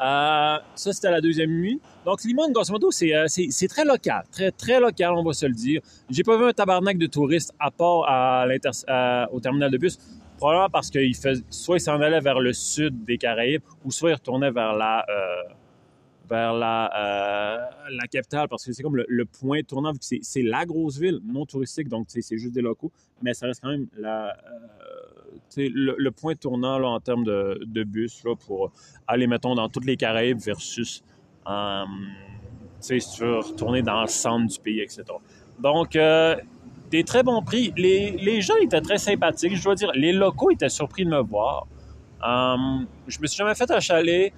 Euh, 0.00 0.58
ça, 0.74 0.92
c'était 0.92 1.10
la 1.10 1.20
deuxième 1.20 1.50
nuit. 1.50 1.80
Donc, 2.04 2.24
Limon, 2.24 2.50
grosso 2.50 2.72
modo, 2.72 2.90
c'est, 2.90 3.68
très 3.68 3.84
local. 3.84 4.24
Très, 4.32 4.50
très 4.50 4.80
local, 4.80 5.12
on 5.12 5.22
va 5.22 5.32
se 5.32 5.46
le 5.46 5.54
dire. 5.54 5.80
J'ai 6.10 6.24
pas 6.24 6.36
vu 6.36 6.44
un 6.44 6.52
tabarnak 6.52 6.98
de 6.98 7.06
touristes 7.06 7.52
à 7.60 7.70
part 7.70 8.04
à 8.08 8.46
au 9.32 9.40
terminal 9.40 9.70
de 9.70 9.78
bus. 9.78 9.98
Probablement 10.36 10.68
parce 10.68 10.90
qu'il 10.90 11.14
soit 11.14 11.76
il 11.76 11.80
s'en 11.80 12.00
allait 12.00 12.20
vers 12.20 12.40
le 12.40 12.52
sud 12.52 13.04
des 13.04 13.18
Caraïbes, 13.18 13.62
ou 13.84 13.92
soit 13.92 14.10
il 14.10 14.14
retournait 14.14 14.50
vers 14.50 14.74
la, 14.74 15.06
vers 16.28 16.54
la, 16.54 16.90
euh, 16.96 17.88
la 17.90 18.06
capitale 18.06 18.48
parce 18.48 18.64
que 18.64 18.72
c'est 18.72 18.82
comme 18.82 18.96
le, 18.96 19.24
point 19.24 19.62
tournant, 19.62 19.92
vu 19.92 19.98
que 19.98 20.04
c'est 20.22 20.42
la 20.42 20.64
grosse 20.64 20.98
ville, 20.98 21.20
non 21.24 21.44
touristique, 21.46 21.88
donc 21.88 22.06
c'est 22.08 22.38
juste 22.38 22.54
des 22.54 22.62
locaux, 22.62 22.90
mais 23.22 23.34
ça 23.34 23.46
reste 23.46 23.60
quand 23.62 23.70
même 23.70 23.86
la, 23.96 24.30
euh, 24.30 25.14
le, 25.56 26.10
point 26.10 26.34
tournant 26.34 26.82
en 26.82 27.00
termes 27.00 27.24
de, 27.24 27.84
bus 27.84 28.22
pour 28.46 28.72
aller, 29.06 29.26
mettons, 29.26 29.54
dans 29.54 29.68
toutes 29.68 29.84
les 29.84 29.96
Caraïbes 29.96 30.38
versus 30.38 31.02
euh, 31.46 31.84
tu 32.80 33.24
retourner 33.24 33.82
dans 33.82 34.02
le 34.02 34.08
centre 34.08 34.52
du 34.52 34.58
pays, 34.58 34.80
etc. 34.80 35.04
Donc, 35.58 35.96
euh, 35.96 36.36
des 36.90 37.04
très 37.04 37.22
bons 37.22 37.42
prix. 37.42 37.72
Les, 37.76 38.40
gens 38.40 38.56
étaient 38.62 38.80
très 38.80 38.98
sympathiques, 38.98 39.56
je 39.56 39.64
dois 39.64 39.74
dire. 39.74 39.90
Les 39.94 40.12
locaux 40.12 40.50
étaient 40.50 40.68
surpris 40.68 41.04
de 41.04 41.10
me 41.10 41.20
voir. 41.20 41.66
je 42.22 43.20
me 43.20 43.26
suis 43.26 43.38
jamais 43.38 43.54
fait 43.54 43.70
un 43.70 43.80
chalet. 43.80 44.32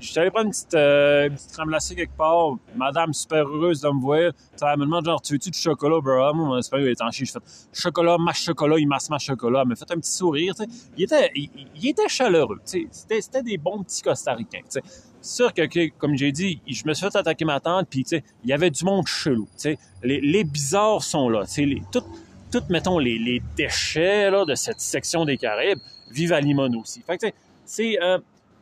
Je 0.00 0.20
allé 0.20 0.30
prendre 0.30 0.46
une 0.46 0.52
petite, 0.52 0.74
euh, 0.74 1.30
petite 1.30 1.56
remplacée 1.56 1.94
quelque 1.94 2.16
part. 2.16 2.56
Madame 2.76 3.12
super 3.14 3.46
heureuse 3.46 3.80
de 3.80 3.88
me 3.88 4.00
voir. 4.00 4.18
Elle 4.18 4.78
me 4.78 4.84
demande 4.84 5.04
genre, 5.04 5.22
tu 5.22 5.34
veux-tu 5.34 5.50
du 5.50 5.58
chocolat, 5.58 6.00
bro? 6.00 6.34
Moi, 6.34 6.46
mon 6.46 6.58
espagnol 6.58 6.88
est 6.88 7.00
en 7.00 7.10
chien. 7.10 7.24
Je 7.26 7.32
fais 7.32 7.38
chocolat, 7.72 8.18
masse 8.18 8.42
chocolat, 8.42 8.78
il 8.78 8.86
masse 8.86 9.08
ma 9.08 9.18
chocolat. 9.18 9.60
Elle 9.62 9.68
m'a 9.68 9.76
fait 9.76 9.90
un 9.90 9.96
petit 9.96 10.10
sourire, 10.10 10.54
tu 10.54 10.64
sais. 10.64 10.70
Il 10.96 11.04
était, 11.04 11.30
il, 11.34 11.88
était 11.88 12.08
chaleureux. 12.08 12.60
C'était, 12.64 13.20
c'était 13.20 13.42
des 13.42 13.56
bons 13.56 13.82
petits 13.82 14.02
costaricains, 14.02 14.60
tu 14.60 14.80
sais. 14.80 14.82
sûr 15.22 15.54
que, 15.54 15.88
comme 15.96 16.16
j'ai 16.16 16.32
dit, 16.32 16.60
je 16.66 16.82
me 16.86 16.92
suis 16.92 17.06
fait 17.06 17.16
attaquer 17.16 17.44
ma 17.44 17.60
tante, 17.60 17.86
puis 17.88 18.04
il 18.10 18.22
y 18.44 18.52
avait 18.52 18.70
du 18.70 18.84
monde 18.84 19.06
chelou, 19.06 19.44
tu 19.54 19.60
sais. 19.60 19.78
Les, 20.02 20.20
les 20.20 20.44
bizarres 20.44 21.02
sont 21.02 21.28
là. 21.28 21.44
Les, 21.56 21.82
tout, 21.90 22.04
tout, 22.52 22.62
mettons, 22.68 22.98
les, 22.98 23.18
les 23.18 23.40
déchets, 23.56 24.30
là, 24.30 24.44
de 24.44 24.54
cette 24.54 24.80
section 24.80 25.24
des 25.24 25.38
Caraïbes 25.38 25.78
vivent 26.10 26.32
à 26.32 26.40
Limon 26.40 26.70
aussi. 26.78 27.02
Fait 27.06 27.16
que, 27.16 27.26
c'est... 27.64 28.02
Euh, 28.02 28.18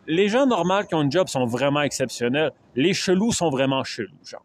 les 0.07 0.29
gens 0.29 0.47
normaux 0.47 0.83
qui 0.89 0.95
ont 0.95 1.01
un 1.01 1.11
job 1.11 1.29
sont 1.29 1.47
vraiment 1.47 1.83
exceptionnels. 1.83 2.53
Les 2.75 2.95
chelous 2.95 3.33
sont 3.33 3.51
vraiment 3.51 3.85
chelous, 3.85 4.11
genre. 4.25 4.45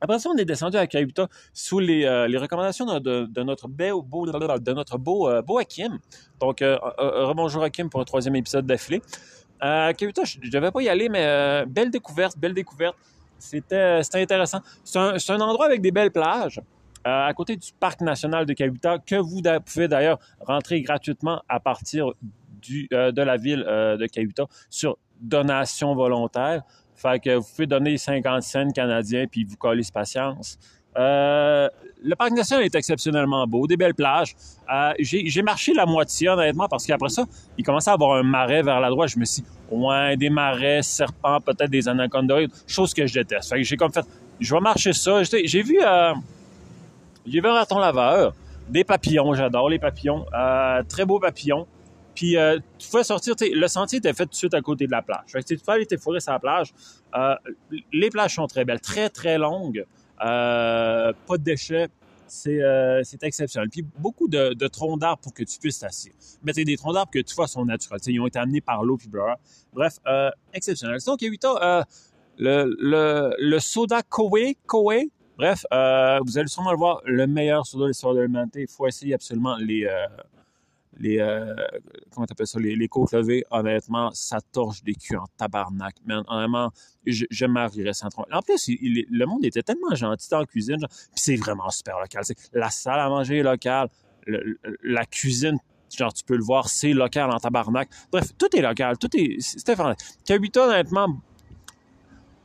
Après 0.00 0.18
ça, 0.18 0.28
on 0.28 0.36
est 0.36 0.44
descendu 0.44 0.76
à 0.76 0.86
Kaibita 0.86 1.28
sous 1.54 1.78
les, 1.78 2.04
euh, 2.04 2.26
recommandations 2.38 2.84
de, 3.00 3.42
notre 3.42 3.66
beau, 3.66 4.02
beau, 4.02 4.26
de 4.26 4.72
notre 4.72 4.98
beau, 4.98 5.28
euh, 5.28 5.40
beau 5.40 5.58
Hakim. 5.58 5.98
Donc, 6.38 6.60
euh, 6.60 6.76
rebonjour 6.98 7.62
Hakim 7.62 7.88
pour 7.88 8.00
un 8.00 8.04
troisième 8.04 8.36
épisode 8.36 8.66
d'affilée. 8.66 9.00
Euh, 9.64 9.92
Kaibita, 9.94 10.24
je 10.24 10.38
ne 10.38 10.50
devais 10.50 10.70
pas 10.70 10.82
y 10.82 10.88
aller, 10.88 11.08
mais 11.08 11.64
belle 11.66 11.90
découverte, 11.90 12.38
belle 12.38 12.52
découverte. 12.52 12.96
C'était 13.38 14.00
intéressant. 14.14 14.60
C'est 14.84 14.98
un, 14.98 15.40
endroit 15.40 15.66
avec 15.66 15.80
des 15.80 15.90
belles 15.90 16.12
plages. 16.12 16.60
à 17.04 17.32
côté 17.34 17.56
du 17.56 17.72
parc 17.78 18.00
national 18.02 18.44
de 18.44 18.52
Kabuta, 18.52 18.98
que 18.98 19.16
vous 19.16 19.40
pouvez 19.64 19.88
d'ailleurs 19.88 20.18
rentrer 20.40 20.82
gratuitement 20.82 21.42
à 21.48 21.60
partir 21.60 22.12
du, 22.66 22.88
de 22.90 23.22
la 23.22 23.36
ville 23.36 23.64
de 23.64 24.06
Kabuta 24.06 24.46
sur 24.70 24.98
donation 25.20 25.94
volontaire. 25.94 26.62
Fait 26.94 27.20
que 27.22 27.36
vous 27.36 27.46
pouvez 27.54 27.66
donner 27.66 27.96
50 27.96 28.42
cents 28.42 28.70
canadiens 28.70 29.26
puis 29.30 29.44
vous 29.44 29.56
collez 29.56 29.82
patience. 29.92 30.58
Euh, 30.98 31.68
le 32.02 32.14
parc 32.14 32.32
national 32.32 32.64
est 32.64 32.74
exceptionnellement 32.74 33.46
beau, 33.46 33.66
des 33.66 33.76
belles 33.76 33.94
plages. 33.94 34.34
Euh, 34.72 34.92
j'ai 34.98 35.42
marché 35.42 35.74
la 35.74 35.84
moitié, 35.84 36.28
honnêtement, 36.28 36.68
parce 36.68 36.86
qu'après 36.86 37.08
ça, 37.08 37.24
il 37.58 37.64
commençait 37.64 37.90
à 37.90 37.94
avoir 37.94 38.16
un 38.16 38.22
marais 38.22 38.62
vers 38.62 38.80
la 38.80 38.88
droite. 38.88 39.10
Je 39.10 39.18
me 39.18 39.24
suis 39.24 39.42
dit, 39.42 39.48
ouais, 39.70 40.16
des 40.16 40.30
marais, 40.30 40.82
serpents, 40.82 41.40
peut-être 41.40 41.70
des 41.70 41.88
anacondas, 41.88 42.46
chose 42.66 42.94
que 42.94 43.06
je 43.06 43.14
déteste. 43.14 43.50
Fait 43.50 43.56
que 43.56 43.62
j'ai 43.62 43.76
comme 43.76 43.92
fait, 43.92 44.06
je 44.40 44.54
vais 44.54 44.60
marcher 44.60 44.92
ça. 44.92 45.22
J'ai 45.22 45.62
vu, 45.62 45.78
euh, 45.84 46.14
j'ai 47.26 47.40
vu 47.40 47.46
un 47.46 47.54
raton 47.54 47.78
laveur, 47.78 48.34
des 48.68 48.84
papillons, 48.84 49.34
j'adore 49.34 49.68
les 49.68 49.78
papillons, 49.78 50.24
euh, 50.34 50.82
très 50.88 51.04
beaux 51.04 51.20
papillons. 51.20 51.66
Puis 52.16 52.36
euh, 52.38 52.58
tu 52.78 52.88
pouvais 52.88 53.04
sortir, 53.04 53.34
le 53.38 53.68
sentier 53.68 53.98
était 53.98 54.12
fait 54.14 54.24
tout 54.24 54.30
de 54.30 54.34
suite 54.34 54.54
à 54.54 54.62
côté 54.62 54.86
de 54.86 54.90
la 54.90 55.02
plage. 55.02 55.26
Fait 55.28 55.42
que 55.42 55.46
tu 55.46 55.58
pouvais 55.58 55.74
aller 55.74 55.86
t'effourer 55.86 56.18
sur 56.18 56.32
la 56.32 56.40
plage. 56.40 56.72
Euh, 57.14 57.34
les 57.92 58.08
plages 58.08 58.34
sont 58.34 58.46
très 58.46 58.64
belles, 58.64 58.80
très, 58.80 59.10
très 59.10 59.36
longues. 59.36 59.84
Euh, 60.24 61.12
pas 61.26 61.36
de 61.36 61.42
déchets. 61.44 61.88
C'est 62.26 63.22
exceptionnel. 63.22 63.68
Puis 63.68 63.84
beaucoup 63.98 64.28
de, 64.28 64.66
troncs 64.66 64.98
d'arbres 64.98 65.20
pour 65.20 65.34
que 65.34 65.44
tu 65.44 65.58
puisses 65.58 65.78
t'asseoir. 65.78 66.16
Mais 66.42 66.54
c'est 66.54 66.64
des 66.64 66.76
troncs 66.76 66.94
d'arbres 66.94 67.12
que 67.12 67.20
tu 67.20 67.34
vois 67.34 67.46
sont 67.46 67.64
naturels. 67.66 68.00
ils 68.06 68.18
ont 68.18 68.26
été 68.26 68.38
amenés 68.38 68.62
par 68.62 68.82
l'eau 68.82 68.96
puis 68.96 69.08
blah. 69.08 69.38
Bref, 69.74 69.98
exceptionnel. 70.52 70.98
Donc, 71.06 71.20
Yuta, 71.20 71.86
le, 72.38 72.74
le, 72.80 73.34
le 73.38 73.58
soda 73.60 74.02
Koei, 74.02 74.56
Koei, 74.66 75.10
bref, 75.36 75.66
vous 75.70 76.38
allez 76.38 76.48
sûrement 76.48 76.72
le 76.72 76.78
voir, 76.78 77.00
le 77.04 77.26
meilleur 77.26 77.64
soda 77.66 77.84
de 77.84 77.88
l'histoire 77.88 78.14
de 78.14 78.22
l'humanité. 78.22 78.62
Il 78.62 78.68
faut 78.68 78.88
essayer 78.88 79.14
absolument 79.14 79.56
les, 79.58 79.86
les 80.98 81.18
euh, 81.18 81.54
comment 82.10 82.26
t'appelles 82.26 82.46
ça, 82.46 82.58
les, 82.58 82.74
les, 82.76 82.88
côtes 82.88 83.12
levées, 83.12 83.44
honnêtement, 83.50 84.10
ça 84.12 84.38
torche 84.52 84.82
des 84.82 84.94
culs 84.94 85.18
en 85.18 85.26
tabarnak. 85.36 85.94
Mais 86.06 86.14
honnêtement, 86.26 86.70
je, 87.06 87.46
m'arriverais 87.46 87.92
sans 87.92 88.08
tromper. 88.08 88.32
En 88.32 88.42
plus, 88.42 88.68
le 88.68 89.24
monde 89.26 89.44
était 89.44 89.62
tellement 89.62 89.94
gentil 89.94 90.28
dans 90.30 90.40
la 90.40 90.46
cuisine, 90.46 90.78
puis 90.78 90.88
c'est 91.14 91.36
vraiment 91.36 91.70
super 91.70 91.98
local. 92.00 92.22
la 92.52 92.70
salle 92.70 93.00
à 93.00 93.08
manger 93.08 93.38
est 93.38 93.42
locale, 93.42 93.88
la 94.82 95.04
cuisine, 95.04 95.58
genre 95.96 96.12
tu 96.12 96.24
peux 96.24 96.36
le 96.36 96.44
voir, 96.44 96.68
c'est 96.68 96.92
local 96.92 97.30
en 97.30 97.38
tabarnak. 97.38 97.88
Bref, 98.10 98.32
tout 98.38 98.54
est 98.56 98.62
local, 98.62 98.98
tout 98.98 99.10
est, 99.14 99.40
fantastique. 99.74 100.18
Cabita, 100.24 100.66
honnêtement, 100.66 101.08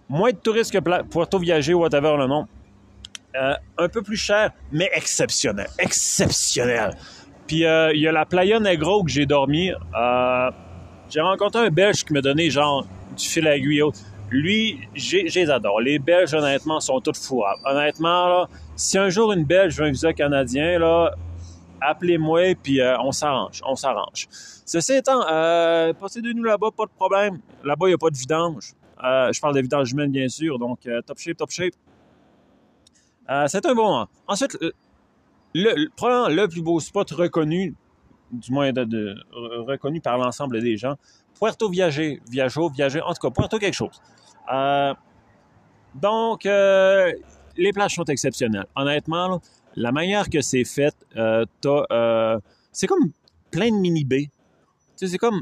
moins 0.10 0.32
de 0.32 0.38
touristes 0.38 0.72
que 0.72 1.04
Puerto 1.04 1.40
Viager, 1.40 1.74
whatever 1.74 2.16
le 2.18 2.28
nom. 2.28 2.48
Euh, 3.34 3.54
un 3.78 3.88
peu 3.88 4.02
plus 4.02 4.18
cher, 4.18 4.52
mais 4.74 4.90
exceptionnel. 4.94 5.70
Exceptionnel. 5.80 6.98
Puis 7.52 7.66
euh, 7.66 7.92
il 7.94 8.00
y 8.00 8.08
a 8.08 8.14
la 8.14 8.26
Playa 8.26 8.62
Negro 8.62 9.04
que 9.04 9.12
j'ai 9.12 9.26
dormi. 9.26 9.72
Euh, 9.72 10.52
j'ai 11.10 11.20
rencontré 11.20 11.66
un 11.66 11.70
Belge 11.70 12.06
qui 12.06 12.14
m'a 12.14 12.22
donné 12.22 12.50
genre 12.50 12.88
du 13.18 13.28
fil 13.28 13.46
à 13.46 13.58
aiguille. 13.58 13.84
Lui, 14.30 14.88
j'ai, 14.96 15.24
les 15.24 15.52
adore. 15.52 15.82
Les 15.82 16.00
Belges, 16.00 16.34
honnêtement, 16.34 16.80
sont 16.80 17.02
tous 17.02 17.28
fourables. 17.28 17.60
Honnêtement, 17.66 18.30
là, 18.30 18.48
si 18.78 18.98
un 18.98 19.10
jour 19.10 19.34
une 19.34 19.44
Belge 19.44 19.76
veut 19.76 19.84
un 19.84 19.92
visa 19.92 20.14
canadien, 20.14 20.80
appelez-moi, 21.82 22.56
puis 22.56 22.80
euh, 22.80 22.98
on 23.00 23.12
s'arrange. 23.12 23.62
On 23.66 23.76
s'arrange. 23.76 24.30
Ceci 24.32 24.94
étant, 24.94 25.22
euh, 25.30 25.92
passez 25.92 26.22
de 26.22 26.32
nous 26.32 26.46
là-bas, 26.46 26.70
pas 26.72 26.86
de 26.86 26.92
problème. 26.92 27.42
Là-bas, 27.66 27.88
il 27.88 27.90
n'y 27.90 27.96
a 27.96 27.98
pas 27.98 28.12
de 28.12 28.18
vidange. 28.18 28.76
je 29.04 29.42
parle 29.42 29.56
de 29.56 29.62
vidange 29.62 29.92
humaine, 29.92 30.12
bien 30.14 30.30
sûr. 30.30 30.58
Donc, 30.58 30.88
top 31.06 31.18
shape, 31.18 31.36
top 31.36 31.52
shape. 31.52 31.74
c'est 33.48 33.66
un 33.66 33.76
bon 33.76 33.88
moment. 33.90 34.08
Ensuite, 34.26 34.58
le, 35.54 35.90
probablement 35.96 36.30
le 36.30 36.48
plus 36.48 36.62
beau 36.62 36.80
spot 36.80 37.12
reconnu, 37.12 37.76
du 38.32 38.52
moins 38.52 38.72
de, 38.72 39.16
reconnu 39.68 40.02
par 40.02 40.18
l'ensemble 40.18 40.62
des 40.62 40.78
gens, 40.78 40.96
Puerto 41.40 41.70
Viager, 41.70 42.22
Viajo, 42.30 42.70
Viager, 42.70 43.02
en 43.02 43.14
tout 43.14 43.28
cas, 43.28 43.32
Puerto 43.32 43.58
quelque 43.58 43.74
chose. 43.74 44.02
Euh, 44.54 44.94
donc, 45.96 46.46
euh, 46.46 47.12
les 47.58 47.74
plages 47.74 47.96
sont 47.96 48.06
exceptionnelles. 48.06 48.68
Honnêtement, 48.76 49.42
la 49.76 49.92
manière 49.92 50.30
que 50.30 50.42
c'est 50.42 50.64
fait, 50.64 50.96
euh, 51.18 51.46
c'est 52.72 52.88
comme 52.88 53.12
plein 53.50 53.70
de 53.72 53.78
mini-baies. 53.78 54.30
c'est 54.96 55.18
comme 55.18 55.42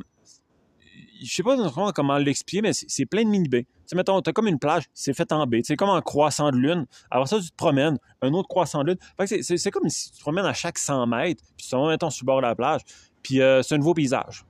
je 1.22 1.34
sais 1.34 1.44
pas 1.44 1.58
comment 1.94 2.18
l'expliquer, 2.18 2.62
mais 2.62 2.72
c'est 2.74 3.06
plein 3.06 3.24
de 3.24 3.30
mini-baies. 3.30 3.66
Sais, 3.90 3.96
mettons, 3.96 4.22
t'as 4.22 4.34
comme 4.34 4.46
une 4.46 4.60
plage, 4.60 4.84
c'est 4.94 5.16
fait 5.16 5.32
en 5.32 5.48
baie. 5.48 5.62
C'est 5.64 5.76
comme 5.76 5.90
un 5.90 6.02
croissant 6.02 6.52
de 6.52 6.58
lune. 6.58 6.86
Alors 7.10 7.28
ça, 7.28 7.40
tu 7.40 7.50
te 7.50 7.56
promènes, 7.56 7.98
un 8.22 8.34
autre 8.34 8.48
croissant 8.48 8.84
de 8.84 8.90
lune. 8.90 8.98
c'est 9.26 9.72
comme 9.72 9.90
si 9.90 10.12
tu 10.12 10.18
te 10.18 10.22
promènes 10.22 10.46
à 10.46 10.54
chaque 10.54 10.78
100 10.78 11.08
mètres, 11.08 11.42
puis 11.58 11.66
tu 11.66 11.72
te 11.72 11.88
mettons, 11.88 12.12
sur 12.12 12.24
le 12.24 12.28
bord 12.28 12.38
de 12.38 12.46
la 12.46 12.54
plage, 12.54 12.82
puis 13.24 13.42
euh, 13.42 13.64
c'est 13.64 13.74
un 13.74 13.80
nouveau 13.80 13.96
paysage. 13.96 14.46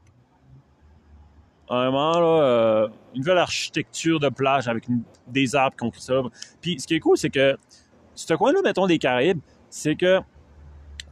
Vraiment, 1.69 2.19
là, 2.19 2.43
euh, 2.43 2.87
une 3.13 3.21
nouvelle 3.21 3.37
architecture 3.37 4.19
de 4.19 4.27
plage 4.27 4.67
avec 4.67 4.83
des 5.27 5.55
arbres 5.55 5.77
qui 5.77 5.85
ont 5.85 5.91
ça. 5.97 6.21
Puis 6.59 6.77
ce 6.81 6.85
qui 6.85 6.95
est 6.95 6.99
cool, 6.99 7.17
c'est 7.17 7.29
que 7.29 7.57
ce 8.15 8.33
coin-là, 8.33 8.59
mettons, 8.61 8.87
des 8.87 8.99
Caraïbes, 8.99 9.39
c'est 9.69 9.95
que, 9.95 10.19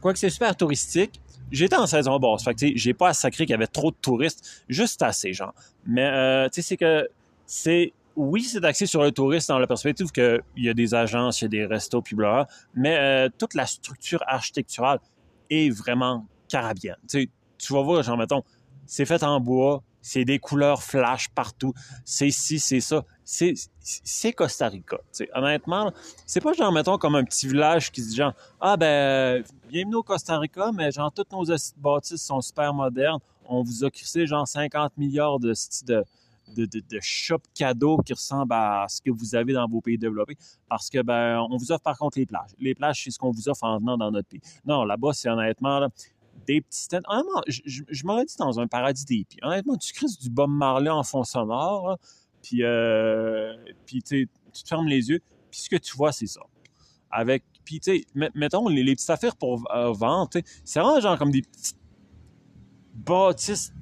quoique 0.02 0.18
c'est 0.18 0.28
super 0.28 0.54
touristique, 0.54 1.18
J'étais 1.50 1.76
en 1.76 1.86
saison 1.86 2.18
basse, 2.18 2.44
fait 2.44 2.52
que 2.52 2.66
j'ai 2.74 2.92
pas 2.92 3.08
à 3.08 3.14
sacrer 3.14 3.46
qu'il 3.46 3.52
y 3.52 3.54
avait 3.54 3.66
trop 3.66 3.90
de 3.90 3.96
touristes, 4.02 4.64
juste 4.68 5.00
assez, 5.00 5.32
genre. 5.32 5.54
Mais 5.86 6.04
euh, 6.04 6.46
tu 6.50 6.60
sais, 6.60 6.68
c'est 6.68 6.76
que 6.76 7.08
c'est 7.46 7.94
oui, 8.18 8.42
c'est 8.42 8.64
axé 8.64 8.86
sur 8.86 9.02
le 9.02 9.12
tourisme 9.12 9.52
dans 9.52 9.60
la 9.60 9.68
perspective 9.68 10.10
qu'il 10.10 10.42
y 10.56 10.68
a 10.68 10.74
des 10.74 10.92
agences, 10.92 11.40
il 11.40 11.44
y 11.44 11.46
a 11.46 11.48
des 11.48 11.66
restos, 11.66 12.02
puis 12.02 12.16
bla, 12.16 12.48
mais 12.74 12.98
euh, 12.98 13.28
toute 13.38 13.54
la 13.54 13.64
structure 13.64 14.24
architecturale 14.26 14.98
est 15.50 15.70
vraiment 15.70 16.26
carabienne. 16.48 16.96
Tu, 17.08 17.30
tu 17.58 17.72
vas 17.72 17.82
voir, 17.82 18.02
genre, 18.02 18.16
mettons, 18.16 18.42
c'est 18.86 19.04
fait 19.04 19.22
en 19.22 19.38
bois, 19.38 19.84
c'est 20.02 20.24
des 20.24 20.40
couleurs 20.40 20.82
flash 20.82 21.28
partout, 21.28 21.72
c'est 22.04 22.30
ci, 22.30 22.58
c'est 22.58 22.80
ça. 22.80 23.04
C'est 23.24 24.32
Costa 24.32 24.68
Rica. 24.68 24.98
sais. 25.12 25.28
Honnêtement, 25.34 25.92
c'est 26.26 26.40
pas 26.40 26.54
genre, 26.54 26.72
mettons, 26.72 26.98
comme 26.98 27.14
un 27.14 27.24
petit 27.24 27.46
village 27.46 27.92
qui 27.92 28.02
se 28.02 28.08
dit 28.08 28.16
genre, 28.16 28.32
ah 28.60 28.76
ben, 28.76 29.44
bienvenue 29.68 29.96
au 29.96 30.02
Costa 30.02 30.38
Rica, 30.38 30.72
mais 30.74 30.90
genre, 30.90 31.12
toutes 31.12 31.30
nos 31.30 31.44
bâtisses 31.76 32.22
sont 32.22 32.40
super 32.40 32.74
modernes. 32.74 33.20
On 33.44 33.62
vous 33.62 33.84
a 33.84 33.90
crissé 33.90 34.26
genre 34.26 34.48
50 34.48 34.96
milliards 34.96 35.38
de, 35.38 35.52
de, 35.86 36.04
de, 36.56 36.66
de, 36.66 36.98
shop 37.00 37.40
cadeaux 37.54 37.98
qui 37.98 38.12
ressemblent 38.12 38.52
à 38.52 38.86
ce 38.88 39.00
que 39.00 39.10
vous 39.10 39.34
avez 39.34 39.52
dans 39.52 39.68
vos 39.68 39.80
pays 39.80 39.98
développés. 39.98 40.36
Parce 40.68 40.90
que, 40.90 41.02
ben, 41.02 41.40
on 41.50 41.56
vous 41.56 41.72
offre 41.72 41.82
par 41.82 41.98
contre 41.98 42.18
les 42.18 42.26
plages. 42.26 42.50
Les 42.58 42.74
plages, 42.74 43.02
c'est 43.04 43.10
ce 43.10 43.18
qu'on 43.18 43.30
vous 43.30 43.48
offre 43.48 43.64
en 43.64 43.78
venant 43.78 43.96
dans 43.96 44.10
notre 44.10 44.28
pays. 44.28 44.40
Non, 44.64 44.84
là-bas, 44.84 45.12
c'est 45.12 45.28
honnêtement, 45.28 45.80
là, 45.80 45.88
des 46.46 46.60
petits. 46.60 46.88
Honnêtement, 47.06 47.42
je, 47.46 48.06
m'aurais 48.06 48.24
dit 48.24 48.36
dans 48.38 48.58
un 48.60 48.66
paradis 48.66 49.04
des 49.04 49.24
pieds. 49.24 49.40
Honnêtement, 49.42 49.76
tu 49.76 49.92
crises 49.92 50.18
du 50.18 50.30
Bob 50.30 50.50
Marley 50.50 50.90
en 50.90 51.02
fond 51.02 51.24
sonore, 51.24 51.98
puis, 52.42 52.62
euh, 52.62 53.54
puis 53.86 54.02
tu 54.02 54.28
te 54.52 54.68
fermes 54.68 54.86
les 54.86 55.10
yeux, 55.10 55.20
puis 55.50 55.60
ce 55.60 55.68
que 55.68 55.76
tu 55.76 55.96
vois, 55.96 56.12
c'est 56.12 56.26
ça. 56.26 56.40
Avec, 57.10 57.44
puis 57.64 57.80
tu 57.80 57.98
sais, 57.98 58.30
mettons, 58.34 58.68
les, 58.68 58.94
petites 58.94 59.10
affaires 59.10 59.36
pour 59.36 59.64
euh, 59.74 59.92
vendre, 59.92 60.30
c'est 60.64 60.80
vraiment 60.80 61.00
genre 61.00 61.18
comme 61.18 61.30
des 61.30 61.42
petites 61.42 61.78
bâtisses 62.94 63.72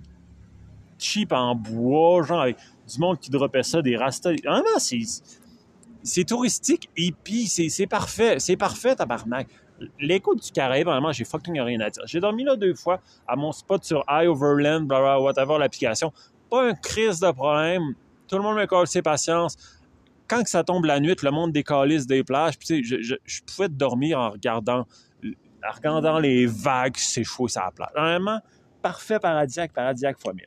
cheap 0.98 1.32
en 1.32 1.54
bois, 1.54 2.22
genre 2.22 2.42
avec 2.42 2.56
du 2.92 2.98
monde 2.98 3.18
qui 3.18 3.30
dropait 3.30 3.62
ça, 3.62 3.82
des 3.82 3.96
rastas. 3.96 4.30
Honnêtement, 4.30 4.78
c'est 4.78 5.00
c'est 6.02 6.24
touristique 6.24 6.88
et 6.96 7.12
puis 7.12 7.46
c'est 7.46 7.86
parfait. 7.86 8.38
C'est 8.38 8.56
parfait, 8.56 8.94
tabarnak 8.94 9.48
l'écoute 9.98 10.42
du 10.42 10.50
Caraïbe, 10.52 10.86
vraiment, 10.86 11.12
j'ai 11.12 11.24
fucking 11.24 11.60
rien 11.60 11.80
à 11.80 11.90
dire. 11.90 12.02
J'ai 12.06 12.20
dormi 12.20 12.44
là 12.44 12.56
deux 12.56 12.74
fois 12.74 13.00
à 13.26 13.36
mon 13.36 13.52
spot 13.52 13.84
sur 13.84 14.04
iOverland, 14.08 14.86
blah, 14.86 15.20
whatever, 15.20 15.58
l'application. 15.58 16.12
Pas 16.50 16.68
un 16.68 16.74
crise 16.74 17.20
de 17.20 17.30
problème. 17.30 17.94
Tout 18.28 18.36
le 18.36 18.42
monde 18.42 18.56
me 18.56 18.66
colle 18.66 18.86
ses 18.86 19.02
patience. 19.02 19.56
Quand 20.28 20.42
que 20.42 20.50
ça 20.50 20.64
tombe 20.64 20.84
la 20.84 20.98
nuit, 20.98 21.16
le 21.22 21.30
monde 21.30 21.52
décalisse 21.52 22.06
des 22.06 22.24
plages. 22.24 22.58
Puis, 22.58 22.82
je, 22.82 23.00
je, 23.00 23.14
je, 23.24 23.40
pouvais 23.42 23.68
dormir 23.68 24.18
en 24.18 24.30
regardant, 24.30 24.86
en 25.24 25.72
regardant 25.74 26.18
les 26.18 26.46
vagues 26.46 26.96
s'échouer 26.96 27.48
sur 27.48 27.62
la 27.62 27.70
plage. 27.70 27.90
Vraiment, 27.94 28.40
parfait 28.82 29.20
paradisiaque, 29.20 29.72
paradisiaque 29.72 30.18
fois 30.18 30.32
mille. 30.32 30.46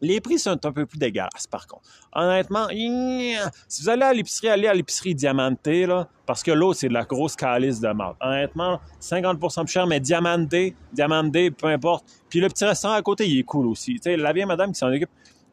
Les 0.00 0.20
prix 0.20 0.38
sont 0.38 0.64
un 0.64 0.72
peu 0.72 0.86
plus 0.86 0.98
dégueulasses, 0.98 1.46
par 1.50 1.66
contre. 1.66 1.82
Honnêtement, 2.12 2.68
si 2.68 3.82
vous 3.82 3.88
allez 3.88 4.02
à 4.02 4.12
l'épicerie, 4.12 4.48
allez 4.48 4.68
à 4.68 4.74
l'épicerie 4.74 5.14
Diamante, 5.14 5.66
là, 5.66 6.08
parce 6.24 6.42
que 6.42 6.50
l'autre, 6.50 6.78
c'est 6.78 6.88
de 6.88 6.94
la 6.94 7.04
grosse 7.04 7.34
calice 7.34 7.80
de 7.80 7.88
marde. 7.88 8.16
Honnêtement, 8.20 8.80
50% 9.00 9.64
plus 9.64 9.72
cher, 9.72 9.86
mais 9.86 10.00
Diamante, 10.00 10.54
Diamante, 10.92 11.32
peu 11.32 11.66
importe. 11.66 12.04
Puis 12.28 12.40
le 12.40 12.48
petit 12.48 12.64
restaurant 12.64 12.94
à 12.94 13.02
côté, 13.02 13.28
il 13.28 13.40
est 13.40 13.44
cool 13.44 13.66
aussi. 13.66 13.98
Tu 13.98 14.16
la 14.16 14.32
vieille 14.32 14.46
madame 14.46 14.72
qui 14.72 14.78
s'en 14.78 14.92
occupe 14.92 15.10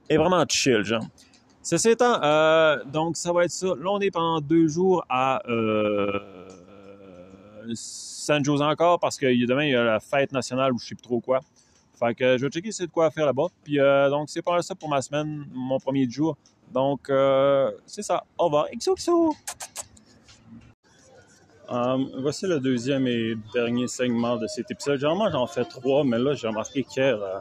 est 0.09 0.17
vraiment 0.17 0.45
chill, 0.47 0.83
genre. 0.83 1.05
Ceci 1.61 1.89
étant, 1.89 2.21
euh, 2.21 2.83
donc 2.85 3.17
ça 3.17 3.33
va 3.33 3.45
être 3.45 3.51
ça. 3.51 3.65
Là, 3.65 3.89
on 3.89 3.99
est 3.99 4.11
pendant 4.11 4.39
deux 4.39 4.67
jours 4.67 5.03
à 5.09 5.41
euh, 5.49 6.19
San 7.73 8.45
Jose 8.45 8.61
encore, 8.61 8.99
parce 8.99 9.17
que 9.17 9.25
demain, 9.47 9.63
il 9.63 9.71
y 9.71 9.75
a 9.75 9.83
la 9.83 9.99
fête 9.99 10.31
nationale 10.31 10.73
ou 10.73 10.77
je 10.77 10.89
sais 10.89 10.95
plus 10.95 11.01
trop 11.01 11.19
quoi. 11.19 11.39
Fait 11.97 12.15
que 12.15 12.37
je 12.37 12.45
vais 12.45 12.49
checker 12.51 12.71
c'est 12.71 12.87
de 12.87 12.91
quoi 12.91 13.09
faire 13.11 13.25
là-bas. 13.25 13.47
Puis 13.63 13.79
euh, 13.79 14.09
donc, 14.09 14.29
c'est 14.29 14.41
pas 14.41 14.61
ça 14.61 14.75
pour 14.75 14.89
ma 14.89 15.01
semaine, 15.01 15.45
mon 15.53 15.79
premier 15.79 16.09
jour. 16.09 16.37
Donc, 16.73 17.09
euh, 17.09 17.71
c'est 17.85 18.01
ça. 18.01 18.23
Au 18.37 18.45
revoir. 18.45 18.67
XOXO! 18.75 19.33
Um, 21.67 22.11
voici 22.19 22.45
le 22.45 22.59
deuxième 22.59 23.07
et 23.07 23.35
dernier 23.53 23.87
segment 23.87 24.37
de 24.37 24.45
cet 24.45 24.69
épisode. 24.69 24.99
Généralement, 24.99 25.31
j'en 25.31 25.47
fais 25.47 25.65
trois, 25.65 26.03
mais 26.03 26.19
là, 26.19 26.35
j'ai 26.35 26.47
remarqué 26.47 26.83
qu'hier, 26.83 27.19
euh, 27.21 27.39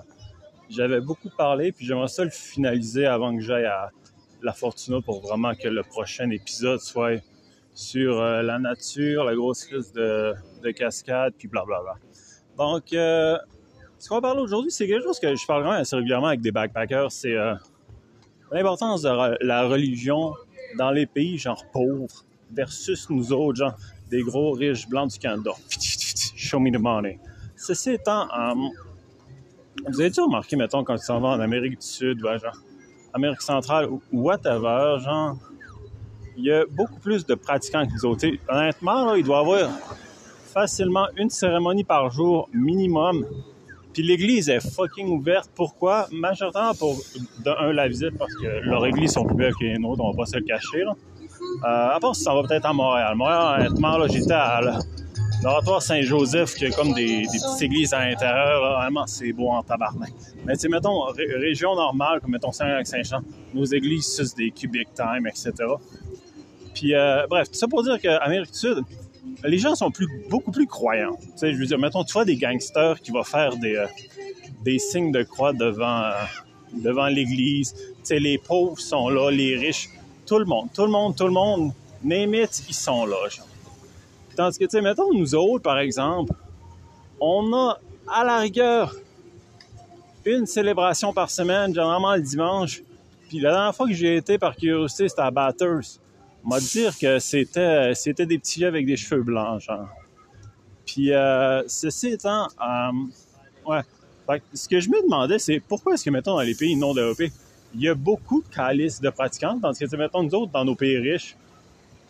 j'avais 0.71 1.01
beaucoup 1.01 1.29
parlé, 1.29 1.73
puis 1.73 1.85
j'aimerais 1.85 2.09
ça 2.09 2.25
le 2.25 2.31
finaliser 2.31 3.05
avant 3.05 3.37
que 3.37 3.43
j'aille 3.43 3.67
à 3.67 3.91
La 4.43 4.55
Fortuna 4.55 5.03
pour 5.03 5.21
vraiment 5.21 5.55
que 5.55 5.69
le 5.69 5.83
prochain 5.83 6.31
épisode 6.31 6.81
soit 6.81 7.21
sur 7.75 8.21
euh, 8.21 8.43
la 8.43 8.59
nature, 8.59 9.25
la 9.25 9.35
grosse 9.35 9.67
crise 9.67 9.93
de, 9.93 10.33
de 10.63 10.71
cascade, 10.71 11.35
puis 11.37 11.49
blablabla. 11.49 11.97
Donc, 12.57 12.93
euh, 12.93 13.37
ce 13.99 14.09
qu'on 14.09 14.17
va 14.17 14.21
parler 14.21 14.41
aujourd'hui, 14.41 14.71
c'est 14.71 14.87
quelque 14.87 15.05
chose 15.05 15.19
que 15.19 15.35
je 15.35 15.47
parle 15.47 15.63
vraiment 15.63 15.79
assez 15.79 15.97
régulièrement 15.97 16.29
avec 16.29 16.41
des 16.41 16.53
backpackers, 16.53 17.11
c'est 17.11 17.35
euh, 17.35 17.55
l'importance 18.53 19.03
de 19.03 19.45
la 19.45 19.67
religion 19.67 20.35
dans 20.77 20.91
les 20.91 21.07
pays 21.07 21.39
genre 21.39 21.65
pauvres 21.73 22.25
versus 22.53 23.09
nous 23.11 23.33
autres, 23.33 23.59
genre 23.59 23.75
des 24.11 24.23
gros 24.23 24.53
riches 24.53 24.89
blancs 24.89 25.13
du 25.13 25.19
Canada. 25.19 25.53
Show 26.37 26.61
me 26.61 26.71
the 26.71 26.79
money. 26.79 27.19
Ceci 27.57 27.93
étant, 27.93 28.29
um, 28.33 28.69
vous 29.89 30.01
avez-tu 30.01 30.21
remarqué, 30.21 30.57
mettons, 30.57 30.85
quand 30.85 30.97
tu 30.97 31.05
s'en 31.05 31.21
vas 31.21 31.29
en 31.29 31.41
Amérique 31.41 31.81
du 31.81 31.87
Sud, 31.87 32.21
genre, 32.21 32.57
Amérique 33.13 33.43
centrale, 33.43 33.89
ou 33.89 34.01
whatever, 34.13 34.97
genre, 35.03 35.37
il 36.37 36.45
y 36.45 36.53
a 36.53 36.65
beaucoup 36.67 36.99
plus 36.99 37.25
de 37.25 37.35
pratiquants 37.35 37.87
que 37.87 37.93
nous 37.93 38.05
autres. 38.05 38.27
honnêtement, 38.49 39.05
là, 39.05 39.17
il 39.17 39.25
doit 39.25 39.39
y 39.39 39.41
avoir 39.41 39.71
facilement 40.53 41.07
une 41.17 41.31
cérémonie 41.31 41.85
par 41.85 42.11
jour 42.11 42.49
minimum. 42.53 43.25
Puis 43.95 44.03
l'église 44.03 44.49
est 44.49 44.61
fucking 44.61 45.09
ouverte. 45.09 45.51
Pourquoi? 45.55 46.09
Majoritairement 46.11 46.75
pour, 46.75 47.01
de 47.45 47.51
un, 47.51 47.73
la 47.73 47.89
visite, 47.89 48.19
parce 48.19 48.35
que 48.35 48.61
leurs 48.63 48.85
églises 48.87 49.13
sont 49.13 49.25
plus 49.25 49.37
belles 49.37 49.55
que 49.55 49.65
les 49.65 49.79
nôtres, 49.79 50.03
on 50.05 50.11
va 50.11 50.17
pas 50.17 50.27
se 50.27 50.37
le 50.37 50.43
cacher. 50.43 50.85
Là. 50.85 50.95
Euh, 51.65 51.97
à 51.97 52.01
part 52.01 52.17
si 52.17 52.23
ça 52.23 52.35
va 52.35 52.43
peut-être 52.43 52.67
à 52.67 52.73
Montréal. 52.73 53.15
Montréal, 53.15 53.61
honnêtement, 53.61 53.97
là, 53.97 54.09
j'étais 54.09 54.33
à 54.33 54.61
l'oratoire 55.43 55.81
Saint-Joseph, 55.81 56.55
qui 56.55 56.67
a 56.67 56.71
comme 56.71 56.93
des, 56.93 57.23
petites 57.23 57.63
églises 57.63 57.95
à 57.95 58.05
l'intérieur. 58.05 58.79
Vraiment, 58.81 59.07
c'est 59.07 59.33
beau 59.33 59.49
en 59.49 59.63
tabarnak. 59.63 60.13
Mais 60.45 60.55
tu 60.55 60.61
sais, 60.61 60.69
mettons, 60.69 61.05
région 61.13 61.77
normale, 61.77 62.21
comme 62.21 62.33
mettons 62.33 62.53
Saint-Jean, 62.53 63.21
nos 63.55 63.65
églises, 63.65 64.07
c'est 64.07 64.37
des 64.37 64.51
cubic 64.51 64.89
time, 64.95 65.27
etc. 65.29 65.53
Puis, 66.75 66.95
euh, 66.95 67.27
bref, 67.29 67.49
tout 67.49 67.59
ça 67.59 67.69
pour 67.69 67.85
dire 67.85 68.01
qu'Amérique 68.01 68.53
du 68.53 68.59
Sud, 68.59 68.79
les 69.45 69.59
gens 69.59 69.75
sont 69.75 69.91
beaucoup 70.31 70.51
plus 70.51 70.67
croyants. 70.67 71.17
Tu 71.21 71.31
sais, 71.37 71.53
je 71.53 71.59
veux 71.59 71.67
dire, 71.67 71.79
mettons, 71.79 72.05
tu 72.05 72.25
des 72.25 72.37
gangsters 72.37 73.01
qui 73.01 73.11
vont 73.11 73.25
faire 73.25 73.57
des, 73.57 73.77
euh, 73.77 73.87
des 74.63 74.79
signes 74.79 75.13
de 75.13 75.23
croix 75.23 75.53
devant, 75.53 76.11
devant 76.73 77.07
l'église. 77.07 77.75
Tu 77.75 77.85
sais, 78.05 78.19
les 78.19 78.39
pauvres 78.39 78.79
sont 78.79 79.09
là, 79.09 79.31
les 79.31 79.57
riches 79.57 79.91
tout 80.27 80.39
le 80.39 80.45
monde, 80.45 80.69
tout 80.73 80.85
le 80.85 80.91
monde, 80.91 81.17
tout 81.17 81.27
le 81.27 81.33
monde, 81.33 81.73
name 82.03 82.35
ils 82.35 82.75
sont 82.75 83.07
là. 83.07 83.17
Tandis 84.37 84.59
que, 84.59 84.65
tu 84.65 84.71
sais, 84.71 84.81
mettons, 84.81 85.13
nous 85.13 85.35
autres, 85.35 85.63
par 85.63 85.79
exemple, 85.79 86.33
on 87.21 87.53
a 87.53 87.79
à 88.09 88.25
la 88.25 88.39
rigueur 88.39 88.95
une 90.25 90.47
célébration 90.47 91.13
par 91.13 91.31
semaine, 91.31 91.75
généralement 91.75 92.15
le 92.15 92.23
dimanche. 92.23 92.83
Puis 93.29 93.39
la 93.39 93.53
dernière 93.53 93.75
fois 93.75 93.87
que 93.87 93.93
j'ai 93.93 94.17
été 94.17 94.39
par 94.39 94.57
curiosité, 94.57 95.09
c'était 95.09 95.23
à 95.23 95.31
Batters. 95.31 95.99
M'a 96.45 96.61
dit 96.61 96.87
que 97.01 97.19
c'était, 97.19 97.95
c'était 97.95 98.27
des 98.27 98.39
petits 98.39 98.65
avec 98.65 98.85
des 98.87 98.97
cheveux 98.97 99.23
blancs, 99.23 99.63
genre. 99.63 99.89
Puis 100.85 101.13
euh, 101.13 101.63
ceci 101.67 102.09
étant, 102.09 102.49
euh, 102.61 102.93
ouais. 103.67 104.43
ce 104.53 104.69
que 104.69 104.79
je 104.79 104.91
me 104.91 105.03
demandais, 105.03 105.39
c'est 105.39 105.61
pourquoi 105.61 105.95
est-ce 105.95 106.05
que, 106.05 106.11
mettons, 106.11 106.35
dans 106.35 106.43
les 106.43 106.55
pays 106.55 106.77
non 106.77 106.93
développés, 106.93 107.33
il 107.75 107.81
y 107.81 107.89
a 107.89 107.95
beaucoup 107.95 108.43
de 108.43 108.55
calices 108.55 109.01
de 109.01 109.09
pratiquants, 109.11 109.59
tandis 109.61 109.87
que, 109.87 109.97
mettons, 109.97 110.23
nous 110.23 110.35
autres, 110.35 110.53
dans 110.53 110.65
nos 110.65 110.75
pays 110.75 110.99
riches, 110.99 111.35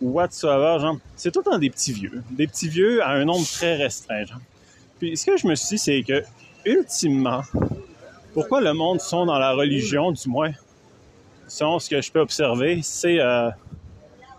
whatsoever, 0.00 0.78
genre, 0.80 0.98
c'est 1.14 1.30
tout 1.30 1.42
temps 1.42 1.58
des 1.58 1.70
petits 1.70 1.92
vieux. 1.92 2.22
Des 2.30 2.48
petits 2.48 2.68
vieux 2.68 3.02
à 3.02 3.10
un 3.10 3.24
nombre 3.24 3.46
très 3.46 3.76
restreint, 3.76 4.24
genre. 4.24 4.40
Puis 4.98 5.16
ce 5.16 5.26
que 5.26 5.36
je 5.36 5.46
me 5.46 5.54
suis 5.54 5.76
dit, 5.76 5.78
c'est 5.78 6.02
que, 6.02 6.24
ultimement, 6.64 7.42
pourquoi 8.32 8.60
le 8.60 8.72
monde 8.72 9.00
sont 9.00 9.26
dans 9.26 9.38
la 9.38 9.52
religion, 9.52 10.10
du 10.10 10.28
moins, 10.28 10.50
selon 11.46 11.78
ce 11.78 11.88
que 11.88 12.00
je 12.00 12.10
peux 12.10 12.20
observer, 12.20 12.80
c'est 12.82 13.20
euh, 13.20 13.50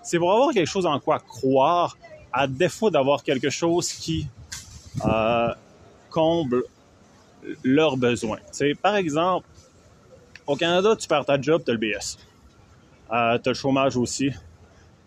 c'est 0.05 0.19
pour 0.19 0.31
avoir 0.31 0.51
quelque 0.53 0.69
chose 0.69 0.85
en 0.85 0.99
quoi 0.99 1.19
croire, 1.19 1.97
à 2.31 2.47
défaut 2.47 2.89
d'avoir 2.89 3.23
quelque 3.23 3.49
chose 3.49 3.91
qui 3.91 4.27
euh, 5.05 5.53
comble 6.09 6.63
leurs 7.63 7.97
besoins. 7.97 8.37
Par 8.81 8.95
exemple, 8.95 9.47
au 10.45 10.55
Canada, 10.55 10.95
tu 10.95 11.07
perds 11.07 11.25
ta 11.25 11.41
job, 11.41 11.63
tu 11.65 11.71
as 11.71 11.73
le 11.73 11.79
BS. 11.79 12.17
Euh, 13.11 13.39
tu 13.39 13.49
as 13.49 13.51
le 13.51 13.53
chômage 13.53 13.97
aussi. 13.97 14.29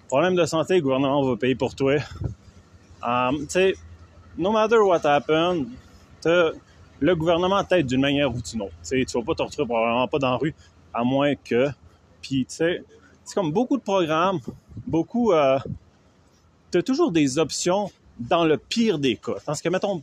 Problème 0.08 0.34
de 0.34 0.44
santé, 0.44 0.76
le 0.76 0.82
gouvernement 0.82 1.22
va 1.22 1.36
payer 1.36 1.54
pour 1.54 1.74
toi. 1.74 1.96
Um, 3.00 3.46
no 4.36 4.50
matter 4.50 4.78
what 4.78 5.06
happens, 5.06 5.66
le 6.24 7.14
gouvernement 7.14 7.62
t'aide 7.62 7.86
d'une 7.86 8.00
manière 8.00 8.34
ou 8.34 8.40
d'une 8.40 8.62
autre. 8.62 8.74
Tu 8.82 9.04
vas 9.04 9.22
pas 9.22 9.34
te 9.34 9.42
retrouver 9.42 9.66
probablement 9.66 10.08
pas 10.08 10.18
dans 10.18 10.30
la 10.30 10.36
rue, 10.36 10.54
à 10.92 11.04
moins 11.04 11.34
que. 11.36 11.68
Puis, 12.20 12.44
tu 12.46 12.56
sais, 12.56 12.82
c'est 13.28 13.34
comme 13.34 13.52
beaucoup 13.52 13.76
de 13.76 13.82
programmes, 13.82 14.40
beaucoup. 14.86 15.32
Euh, 15.32 15.58
tu 16.72 16.78
as 16.78 16.82
toujours 16.82 17.12
des 17.12 17.38
options 17.38 17.90
dans 18.18 18.44
le 18.44 18.56
pire 18.56 18.98
des 18.98 19.16
cas. 19.16 19.34
Parce 19.44 19.60
que, 19.62 19.68
mettons, 19.68 20.02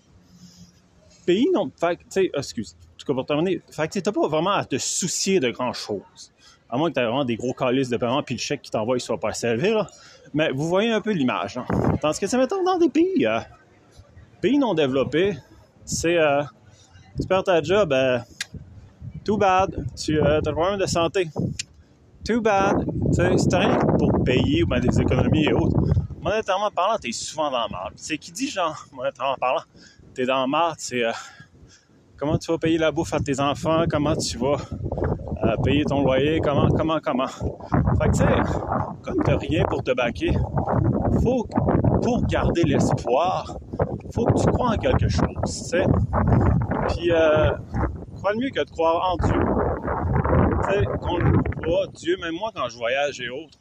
pays 1.26 1.48
non. 1.54 1.72
Fait 1.76 1.98
tu 1.98 2.04
sais, 2.10 2.32
excuse 2.34 2.76
tout 3.06 3.14
cas, 3.14 3.16
pour 3.16 3.26
terminer, 3.26 3.62
fait 3.70 3.88
que 3.88 4.00
t'as 4.00 4.12
pas 4.12 4.28
vraiment 4.28 4.52
à 4.52 4.66
te 4.66 4.78
soucier 4.78 5.40
de 5.40 5.50
grand-chose. 5.50 6.32
À 6.70 6.78
moins 6.78 6.90
que 6.90 6.96
tu 6.96 7.00
aies 7.00 7.06
vraiment 7.06 7.26
des 7.26 7.36
gros 7.36 7.54
calices 7.54 7.90
de 7.90 7.98
paiement 7.98 8.24
puis 8.24 8.36
le 8.36 8.40
chèque 8.40 8.64
qui 8.64 8.72
t'envoie, 8.72 8.98
il 8.98 9.02
soit 9.02 9.20
pas 9.20 9.32
élevé, 9.44 9.72
là. 9.72 9.88
Mais 10.34 10.52
vous 10.52 10.68
voyez 10.68 10.92
un 10.92 11.02
peu 11.02 11.12
l'image, 11.12 11.58
hein. 11.58 11.66
Tandis 12.02 12.20
que, 12.20 12.38
mettons, 12.38 12.64
dans 12.64 12.78
des 12.78 12.90
pays, 12.90 13.26
euh, 13.26 13.40
pays 14.42 14.58
non 14.58 14.74
développés, 14.74 15.38
c'est, 15.84 16.18
euh, 16.18 16.44
tu 17.20 17.28
perds 17.28 17.44
ta 17.44 17.62
job, 17.62 17.94
euh, 17.94 18.18
too 19.24 19.38
bad, 19.38 19.86
tu 19.96 20.20
euh, 20.20 20.38
as 20.38 20.42
des 20.42 20.52
problème 20.52 20.80
de 20.80 20.86
santé. 20.86 21.28
Too 22.26 22.42
bad. 22.42 22.86
T'as 23.16 23.60
rien 23.60 23.78
pour 24.00 24.12
payer 24.24 24.64
ou 24.64 24.80
des 24.80 25.00
économies 25.00 25.46
et 25.46 25.54
autres, 25.54 25.78
monétairement 26.20 26.72
parlant, 26.72 26.98
t'es 26.98 27.12
souvent 27.12 27.52
dans 27.52 27.60
la 27.60 27.68
merde. 27.70 27.94
C'est 27.96 28.18
qui 28.18 28.32
dit, 28.32 28.50
genre, 28.50 28.76
monétairement 28.92 29.36
parlant, 29.40 29.62
t'es 30.14 30.26
dans 30.26 30.42
la 30.42 30.48
merde, 30.48 30.76
c'est 30.80 31.04
comment 32.18 32.38
tu 32.38 32.52
vas 32.52 32.58
payer 32.58 32.78
la 32.78 32.92
bouffe 32.92 33.14
à 33.14 33.20
tes 33.20 33.40
enfants, 33.40 33.84
comment 33.90 34.16
tu 34.16 34.38
vas 34.38 34.58
euh, 35.44 35.56
payer 35.64 35.86
ton 35.86 36.04
loyer, 36.04 36.40
comment, 36.40 36.68
comment, 36.70 37.00
comment? 37.00 37.28
Fait 37.28 38.10
que, 38.10 38.12
tu 38.12 38.18
sais, 38.18 38.60
comme 39.04 39.24
tu 39.24 39.34
rien 39.34 39.64
pour 39.66 39.84
te 39.84 39.92
baquer, 39.92 40.34
faut, 41.22 41.48
pour 42.02 42.26
garder 42.26 42.64
l'espoir, 42.64 43.56
faut 44.14 44.26
que 44.26 44.42
tu 44.42 44.48
crois 44.48 44.72
en 44.72 44.78
quelque 44.78 45.08
chose, 45.08 45.28
tu 45.46 45.52
sais. 45.52 45.86
Puis, 46.90 47.12
euh, 47.12 47.52
quoi 48.20 48.34
mieux 48.36 48.50
que 48.50 48.64
de 48.64 48.70
croire 48.72 49.14
en 49.14 49.28
Dieu? 49.28 49.40
Tu 50.64 50.74
sais, 50.74 50.86
qu'on 51.02 51.20
voit, 51.66 51.88
Dieu, 51.88 52.18
même 52.18 52.36
moi, 52.36 52.52
quand 52.56 52.70
je 52.70 52.78
voyage 52.78 53.20
et 53.20 53.30
autres, 53.30 53.58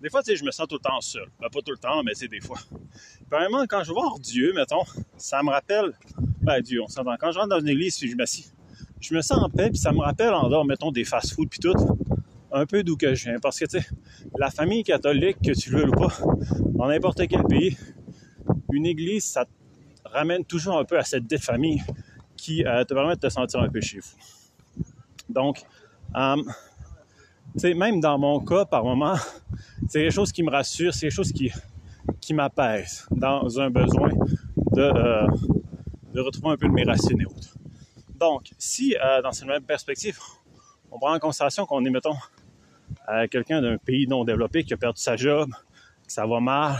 des 0.00 0.10
fois, 0.10 0.22
tu 0.22 0.30
sais, 0.30 0.36
je 0.36 0.44
me 0.44 0.50
sens 0.50 0.66
tout 0.68 0.76
le 0.76 0.80
temps 0.80 1.00
seul. 1.00 1.26
Ben, 1.40 1.48
pas 1.48 1.60
tout 1.62 1.72
le 1.72 1.78
temps, 1.78 2.02
mais 2.02 2.12
c'est 2.14 2.28
des 2.28 2.40
fois. 2.40 2.58
Vraiment, 3.30 3.64
quand 3.66 3.82
je 3.82 3.92
vois 3.92 4.14
Dieu, 4.20 4.52
mettons, 4.54 4.84
ça 5.16 5.42
me 5.42 5.50
rappelle 5.50 5.92
ben, 6.42 6.60
Dieu, 6.60 6.82
on 6.82 6.86
s'entend. 6.86 7.16
Quand 7.18 7.32
je 7.32 7.38
rentre 7.38 7.50
dans 7.50 7.60
une 7.60 7.68
église 7.68 7.98
puis 7.98 8.10
je 8.10 8.16
m'assieds, 8.16 8.46
je 9.00 9.14
me 9.14 9.20
sens 9.22 9.42
en 9.42 9.48
paix 9.48 9.70
puis 9.70 9.78
ça 9.78 9.92
me 9.92 9.98
rappelle 9.98 10.32
en 10.32 10.48
dehors, 10.48 10.64
mettons, 10.64 10.92
des 10.92 11.04
fast-food 11.04 11.48
puis 11.48 11.58
tout, 11.58 11.74
un 12.52 12.66
peu 12.66 12.82
d'où 12.82 12.96
que 12.96 13.14
je 13.14 13.24
viens. 13.30 13.38
Parce 13.40 13.58
que, 13.58 13.64
tu 13.64 13.80
sais, 13.80 13.86
la 14.38 14.50
famille 14.50 14.84
catholique, 14.84 15.38
que 15.42 15.52
tu 15.52 15.70
le 15.70 15.80
veux 15.80 15.88
ou 15.88 15.92
pas, 15.92 16.12
dans 16.60 16.86
n'importe 16.86 17.26
quel 17.26 17.42
pays, 17.44 17.76
une 18.72 18.86
église, 18.86 19.24
ça 19.24 19.46
ramène 20.04 20.44
toujours 20.44 20.78
un 20.78 20.84
peu 20.84 20.98
à 20.98 21.04
cette 21.04 21.26
dette 21.26 21.42
famille 21.42 21.82
qui 22.36 22.64
euh, 22.64 22.84
te 22.84 22.94
permet 22.94 23.14
de 23.14 23.20
te 23.20 23.28
sentir 23.28 23.60
un 23.60 23.68
peu 23.68 23.80
chez 23.80 23.98
vous. 23.98 24.84
Donc, 25.28 25.62
euh, 26.14 26.36
sais, 27.60 27.74
même 27.74 28.00
dans 28.00 28.18
mon 28.18 28.40
cas, 28.40 28.64
par 28.64 28.84
moment, 28.84 29.16
c'est 29.88 30.00
quelque 30.00 30.12
chose 30.12 30.32
qui 30.32 30.42
me 30.42 30.50
rassure, 30.50 30.92
c'est 30.92 31.02
quelque 31.02 31.14
chose 31.14 31.32
qui, 31.32 31.52
qui 32.20 32.34
m'apaise 32.34 33.06
dans 33.10 33.60
un 33.60 33.70
besoin 33.70 34.10
de, 34.72 34.82
euh, 34.82 35.26
de 36.12 36.20
retrouver 36.20 36.50
un 36.50 36.56
peu 36.56 36.68
de 36.68 36.72
mes 36.72 36.84
racines 36.84 37.20
et 37.20 37.26
autres. 37.26 37.56
Donc, 38.18 38.50
si 38.58 38.96
euh, 38.96 39.22
dans 39.22 39.32
cette 39.32 39.48
même 39.48 39.62
perspective, 39.62 40.18
on 40.90 40.98
prend 40.98 41.14
en 41.14 41.18
considération 41.18 41.66
qu'on 41.66 41.84
est, 41.84 41.90
mettons, 41.90 42.16
euh, 43.08 43.26
quelqu'un 43.28 43.60
d'un 43.60 43.76
pays 43.78 44.06
non 44.06 44.24
développé 44.24 44.64
qui 44.64 44.72
a 44.74 44.76
perdu 44.76 45.00
sa 45.00 45.16
job, 45.16 45.50
que 46.06 46.12
ça 46.12 46.26
va 46.26 46.40
mal, 46.40 46.76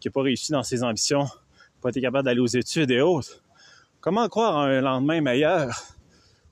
qui 0.00 0.08
n'a 0.08 0.12
pas 0.12 0.22
réussi 0.22 0.52
dans 0.52 0.62
ses 0.62 0.82
ambitions, 0.82 1.26
pas 1.80 1.90
été 1.90 2.00
capable 2.00 2.24
d'aller 2.24 2.40
aux 2.40 2.46
études 2.46 2.90
et 2.90 3.00
autres, 3.00 3.42
comment 4.00 4.28
croire 4.28 4.56
à 4.56 4.64
un 4.64 4.80
lendemain 4.80 5.20
meilleur? 5.20 5.70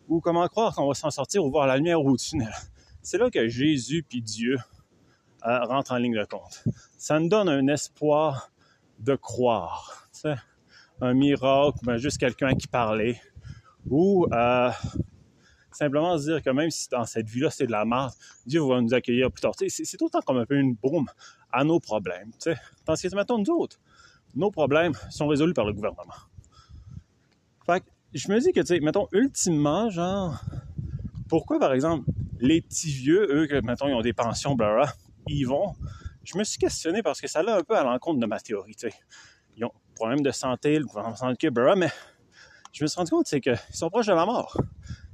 Ou 0.08 0.20
comment 0.20 0.46
croire 0.48 0.74
qu'on 0.74 0.88
va 0.88 0.94
s'en 0.94 1.10
sortir 1.10 1.44
ou 1.44 1.50
voir 1.50 1.66
la 1.66 1.76
lumière 1.76 2.00
au 2.00 2.16
tunnel? 2.16 2.52
C'est 3.02 3.18
là 3.18 3.30
que 3.30 3.48
Jésus 3.48 4.04
puis 4.08 4.22
Dieu 4.22 4.56
euh, 5.46 5.64
rentrent 5.64 5.92
en 5.92 5.96
ligne 5.96 6.16
de 6.16 6.24
compte. 6.24 6.64
Ça 6.96 7.18
nous 7.18 7.28
donne 7.28 7.48
un 7.48 7.66
espoir 7.66 8.50
de 9.00 9.16
croire 9.16 10.02
un 11.02 11.14
miracle, 11.14 11.78
ben 11.82 11.96
juste 11.96 12.18
quelqu'un 12.18 12.54
qui 12.54 12.68
parlait, 12.68 13.20
ou 13.90 14.26
euh, 14.32 14.70
simplement 15.72 16.16
se 16.16 16.30
dire 16.30 16.42
que 16.42 16.50
même 16.50 16.70
si 16.70 16.88
dans 16.88 17.04
cette 17.04 17.28
vie-là 17.28 17.50
c'est 17.50 17.66
de 17.66 17.72
la 17.72 17.84
merde, 17.84 18.12
Dieu 18.46 18.60
va 18.62 18.80
nous 18.80 18.94
accueillir 18.94 19.30
plus 19.30 19.40
tard. 19.40 19.52
C'est, 19.56 19.96
temps 19.96 20.20
comme 20.24 20.38
un 20.38 20.46
peu 20.46 20.56
une 20.56 20.74
boum 20.74 21.06
à 21.50 21.64
nos 21.64 21.80
problèmes. 21.80 22.30
T'sais. 22.38 22.56
Tandis 22.84 23.02
que, 23.02 23.16
mettons, 23.16 23.38
nous 23.38 23.50
autres, 23.50 23.80
nos 24.34 24.50
problèmes 24.50 24.92
sont 25.10 25.26
résolus 25.26 25.54
par 25.54 25.64
le 25.64 25.72
gouvernement. 25.72 26.14
Fait 27.66 27.80
que 27.80 27.86
je 28.14 28.30
me 28.30 28.38
dis 28.38 28.52
que, 28.52 28.60
tu 28.60 28.66
sais, 28.66 28.80
mettons, 28.80 29.08
ultimement, 29.12 29.90
genre, 29.90 30.40
pourquoi, 31.28 31.58
par 31.58 31.72
exemple, 31.72 32.08
les 32.42 32.60
petits 32.60 32.90
vieux, 32.90 33.26
eux, 33.30 33.46
que, 33.46 33.60
mettons, 33.64 33.88
ils 33.88 33.94
ont 33.94 34.02
des 34.02 34.12
pensions, 34.12 34.54
blablabla, 34.54 34.92
ils 35.28 35.44
vont. 35.44 35.74
Je 36.24 36.36
me 36.36 36.44
suis 36.44 36.58
questionné 36.58 37.02
parce 37.02 37.20
que 37.20 37.28
ça 37.28 37.38
allait 37.38 37.52
un 37.52 37.62
peu 37.62 37.76
à 37.76 37.84
l'encontre 37.84 38.20
de 38.20 38.26
ma 38.26 38.38
théorie, 38.40 38.74
tu 38.74 38.90
sais. 38.90 38.94
Ils 39.56 39.64
ont 39.64 39.68
des 39.68 39.94
problèmes 39.94 40.22
de 40.22 40.30
santé, 40.30 40.78
le 40.78 40.84
gouvernement 40.84 41.16
s'en 41.16 41.30
occupe, 41.30 41.54
blablabla, 41.54 41.86
mais 41.86 41.92
je 42.72 42.84
me 42.84 42.88
suis 42.88 42.98
rendu 42.98 43.10
compte, 43.10 43.26
c'est 43.26 43.40
qu'ils 43.40 43.58
sont 43.72 43.88
proches 43.88 44.06
de 44.06 44.12
la 44.12 44.26
mort. 44.26 44.56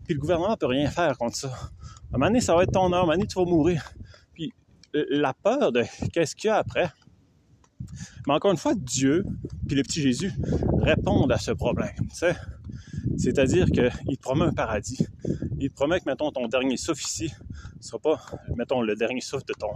Puis 0.04 0.14
le 0.14 0.20
gouvernement 0.20 0.56
peut 0.56 0.66
rien 0.66 0.90
faire 0.90 1.16
contre 1.18 1.36
ça. 1.36 1.48
À 1.48 1.52
un 1.52 2.18
moment 2.18 2.26
donné, 2.26 2.40
ça 2.40 2.54
va 2.54 2.62
être 2.62 2.72
ton 2.72 2.92
heure, 2.92 3.04
un 3.04 3.06
moment 3.06 3.26
tu 3.26 3.38
vas 3.38 3.44
mourir. 3.44 3.92
Puis 4.32 4.52
la 4.92 5.34
peur 5.34 5.70
de 5.70 5.84
qu'est-ce 6.12 6.34
qu'il 6.34 6.48
y 6.48 6.50
a 6.50 6.56
après, 6.56 6.90
mais 8.26 8.34
encore 8.34 8.50
une 8.50 8.58
fois, 8.58 8.74
Dieu, 8.74 9.24
puis 9.66 9.76
le 9.76 9.82
petit 9.82 10.00
Jésus, 10.00 10.32
répondent 10.80 11.30
à 11.32 11.38
ce 11.38 11.50
problème. 11.52 11.94
C'est-à-dire 13.18 13.66
qu'il 13.66 14.16
te 14.16 14.22
promet 14.22 14.44
un 14.44 14.52
paradis. 14.52 15.06
Il 15.58 15.70
te 15.70 15.74
promet 15.74 15.98
que, 15.98 16.04
mettons, 16.06 16.30
ton 16.30 16.46
dernier 16.46 16.76
souffle 16.76 17.04
ici 17.04 17.32
ne 17.76 17.82
sera 17.82 17.98
pas, 17.98 18.20
mettons, 18.56 18.80
le 18.80 18.94
dernier 18.94 19.20
souffle 19.20 19.44
de 19.44 19.54
ton, 19.54 19.72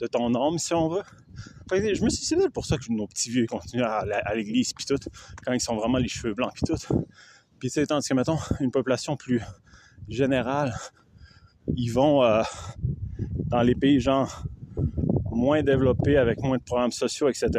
de 0.00 0.06
ton 0.08 0.58
si 0.58 0.74
on 0.74 0.88
veut. 0.88 1.02
je 1.70 2.04
me 2.04 2.10
suis 2.10 2.36
dit, 2.36 2.48
pour 2.52 2.66
ça 2.66 2.78
que 2.78 2.84
nos 2.90 3.06
petits 3.06 3.30
vieux 3.30 3.46
continuent 3.46 3.84
à, 3.84 4.34
l'église, 4.34 4.72
puis 4.72 4.84
tout, 4.84 4.98
quand 5.44 5.52
ils 5.52 5.60
sont 5.60 5.76
vraiment 5.76 5.98
les 5.98 6.08
cheveux 6.08 6.34
blancs, 6.34 6.52
puis 6.52 6.62
tout. 6.66 7.04
Puis, 7.60 7.70
tu 7.70 7.86
tandis 7.86 8.08
que, 8.08 8.14
mettons, 8.14 8.38
une 8.60 8.72
population 8.72 9.16
plus 9.16 9.40
générale, 10.08 10.74
ils 11.76 11.90
vont 11.90 12.24
euh, 12.24 12.42
dans 13.46 13.62
les 13.62 13.76
pays, 13.76 14.00
genre, 14.00 14.44
moins 15.30 15.62
développés, 15.62 16.16
avec 16.16 16.42
moins 16.42 16.58
de 16.58 16.62
programmes 16.62 16.90
sociaux, 16.90 17.28
etc., 17.28 17.50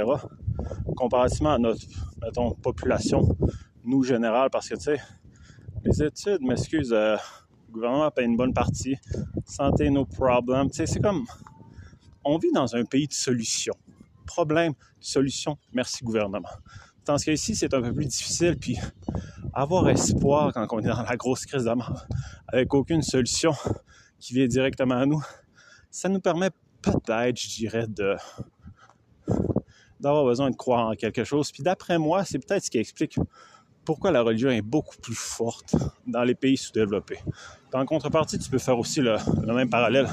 comparativement 0.96 1.54
à 1.54 1.58
notre, 1.58 1.86
mettons, 2.22 2.52
population, 2.52 3.38
nous, 3.86 4.04
générale, 4.04 4.50
parce 4.50 4.68
que, 4.68 4.76
tu 4.76 4.82
sais, 4.82 5.00
les 5.84 6.04
études, 6.04 6.42
m'excuse, 6.42 6.92
euh, 6.94 7.16
le 7.68 7.74
gouvernement 7.74 8.12
paye 8.12 8.26
une 8.26 8.38
bonne 8.38 8.54
partie, 8.54 8.96
santé, 9.46 9.90
nos 9.90 10.06
problèmes, 10.06 10.70
tu 10.70 10.78
sais, 10.78 10.86
c'est 10.86 11.00
comme, 11.00 11.26
on 12.24 12.38
vit 12.38 12.52
dans 12.52 12.76
un 12.76 12.86
pays 12.86 13.08
de 13.08 13.14
solutions. 13.14 13.76
Problème, 14.26 14.74
solution, 15.00 15.58
merci 15.74 16.04
gouvernement. 16.04 16.50
Tandis 17.04 17.26
qu'ici, 17.26 17.56
c'est 17.56 17.74
un 17.74 17.82
peu 17.82 17.94
plus 17.94 18.06
difficile, 18.06 18.58
puis 18.58 18.78
avoir 19.54 19.90
espoir 19.90 20.54
quand 20.54 20.68
on 20.72 20.80
est 20.80 20.88
dans 20.88 21.02
la 21.02 21.18
grosse 21.18 21.46
crise 21.46 21.64
de 21.64 21.72
avec 22.48 22.74
aucune 22.74 23.02
solution 23.02 23.54
qui 24.20 24.34
vient 24.34 24.48
directement 24.48 24.96
à 24.96 25.06
nous, 25.06 25.22
ça 25.90 26.10
nous 26.10 26.20
permet 26.20 26.52
peut-être, 26.82 27.40
je 27.40 27.50
dirais, 27.50 27.88
de 27.88 28.16
d'avoir 30.00 30.26
besoin 30.26 30.50
de 30.50 30.56
croire 30.56 30.88
en 30.88 30.96
quelque 30.96 31.24
chose. 31.24 31.52
Puis 31.52 31.62
d'après 31.62 32.00
moi, 32.00 32.26
c'est 32.26 32.40
peut-être 32.40 32.66
ce 32.66 32.72
qui 32.72 32.80
explique 32.80 33.18
pourquoi 33.86 34.12
la 34.12 34.22
religion 34.22 34.50
est 34.50 34.62
beaucoup 34.62 34.98
plus 34.98 35.16
forte 35.16 35.76
dans 36.06 36.24
les 36.24 36.36
pays 36.36 36.58
sous-développés? 36.58 37.20
En 37.74 37.86
contrepartie, 37.86 38.38
tu 38.38 38.50
peux 38.50 38.60
faire 38.60 38.78
aussi 38.78 39.02
le, 39.02 39.18
même 39.54 39.70
parallèle 39.70 40.08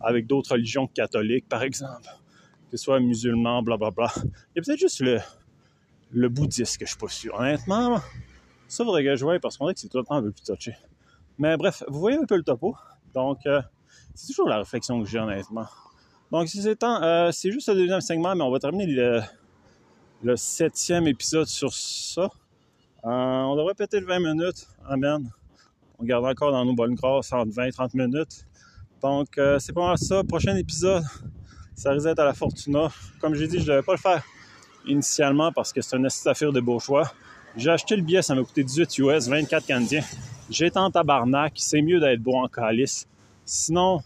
avec 0.00 0.26
d'autres 0.26 0.52
religions 0.52 0.86
catholiques, 0.86 1.48
par 1.48 1.62
exemple, 1.62 2.08
que 2.70 2.76
ce 2.76 2.84
soit 2.84 3.00
musulman, 3.00 3.62
blablabla. 3.62 4.12
Il 4.16 4.22
y 4.56 4.58
a 4.58 4.62
peut-être 4.62 4.78
juste 4.78 5.00
le, 5.00 5.20
le 6.12 6.28
bouddhiste 6.28 6.78
que 6.78 6.84
je 6.84 6.90
suis 6.90 6.98
pas 6.98 7.08
sûr. 7.08 7.34
Honnêtement, 7.34 8.00
ça 8.68 8.84
faudrait 8.84 9.04
que 9.04 9.16
je 9.16 9.24
voie 9.24 9.38
parce 9.38 9.56
qu'on 9.56 9.66
dirait 9.66 9.74
que 9.74 9.80
c'est 9.80 9.88
tout 9.88 9.98
le 9.98 10.04
temps 10.04 10.16
un 10.16 10.22
peu 10.22 10.32
plus 10.32 10.42
touché. 10.42 10.74
Mais 11.38 11.56
bref, 11.56 11.82
vous 11.88 11.98
voyez 12.00 12.18
un 12.18 12.24
peu 12.24 12.36
le 12.36 12.42
topo. 12.42 12.76
Donc, 13.12 13.46
euh, 13.46 13.60
c'est 14.14 14.28
toujours 14.28 14.48
la 14.48 14.58
réflexion 14.58 15.02
que 15.02 15.08
j'ai 15.08 15.18
honnêtement. 15.18 15.66
Donc, 16.30 16.48
c'est 16.48 16.82
euh, 16.82 17.32
c'est 17.32 17.52
juste 17.52 17.68
le 17.68 17.74
deuxième 17.74 18.00
segment, 18.00 18.34
mais 18.34 18.42
on 18.42 18.50
va 18.50 18.58
terminer 18.58 19.22
le, 20.22 20.36
septième 20.36 21.06
épisode 21.06 21.46
sur 21.46 21.72
ça. 21.72 22.30
Euh, 23.04 23.08
on 23.10 23.56
devrait 23.56 23.74
péter 23.74 24.00
le 24.00 24.06
20 24.06 24.18
minutes. 24.18 24.66
Amen. 24.88 25.30
On 25.98 26.04
garde 26.04 26.24
encore 26.24 26.52
dans 26.52 26.64
nos 26.64 26.74
bonnes 26.74 26.94
grâces 26.94 27.32
entre 27.32 27.52
20 27.52 27.64
et 27.64 27.72
30 27.72 27.94
minutes. 27.94 28.46
Donc, 29.02 29.36
euh, 29.36 29.58
c'est 29.58 29.74
pas 29.74 29.86
mal 29.86 29.98
ça. 29.98 30.24
Prochain 30.24 30.56
épisode, 30.56 31.02
ça 31.74 31.90
risque 31.90 32.06
d'être 32.06 32.20
à 32.20 32.24
la 32.24 32.32
Fortuna. 32.32 32.88
Comme 33.20 33.34
j'ai 33.34 33.46
dit, 33.46 33.58
je 33.58 33.64
ne 33.64 33.76
devais 33.76 33.82
pas 33.82 33.92
le 33.92 33.98
faire 33.98 34.24
initialement 34.86 35.52
parce 35.52 35.72
que 35.72 35.82
c'est 35.82 35.96
une 35.96 36.06
affaire 36.06 36.52
de 36.52 36.62
choix. 36.78 37.12
J'ai 37.56 37.70
acheté 37.70 37.94
le 37.96 38.02
billet, 38.02 38.22
ça 38.22 38.34
m'a 38.34 38.42
coûté 38.42 38.64
18 38.64 38.98
US, 38.98 39.28
24 39.28 39.66
Canadiens. 39.66 40.02
J'étais 40.50 40.78
en 40.78 40.90
tabarnak, 40.90 41.52
c'est 41.56 41.82
mieux 41.82 42.00
d'être 42.00 42.20
beau 42.20 42.36
en 42.36 42.48
calice. 42.48 43.06
Sinon, 43.44 44.02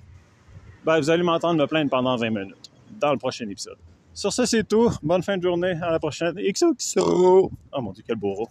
ben, 0.85 0.99
vous 0.99 1.09
allez 1.09 1.23
m'entendre 1.23 1.61
me 1.61 1.67
plaindre 1.67 1.91
pendant 1.91 2.17
20 2.17 2.31
minutes 2.31 2.71
dans 3.01 3.13
le 3.13 3.19
prochain 3.19 3.49
épisode. 3.49 3.79
Sur 4.13 4.33
ce, 4.33 4.45
c'est 4.47 4.67
tout. 4.67 4.91
Bonne 5.03 5.23
fin 5.23 5.37
de 5.37 5.43
journée. 5.43 5.79
À 5.81 5.93
la 5.93 5.99
prochaine. 6.01 6.35
XOXO. 6.35 7.53
Oh 7.73 7.81
mon 7.81 7.93
dieu, 7.93 8.03
quel 8.07 8.17
bourreau. 8.17 8.49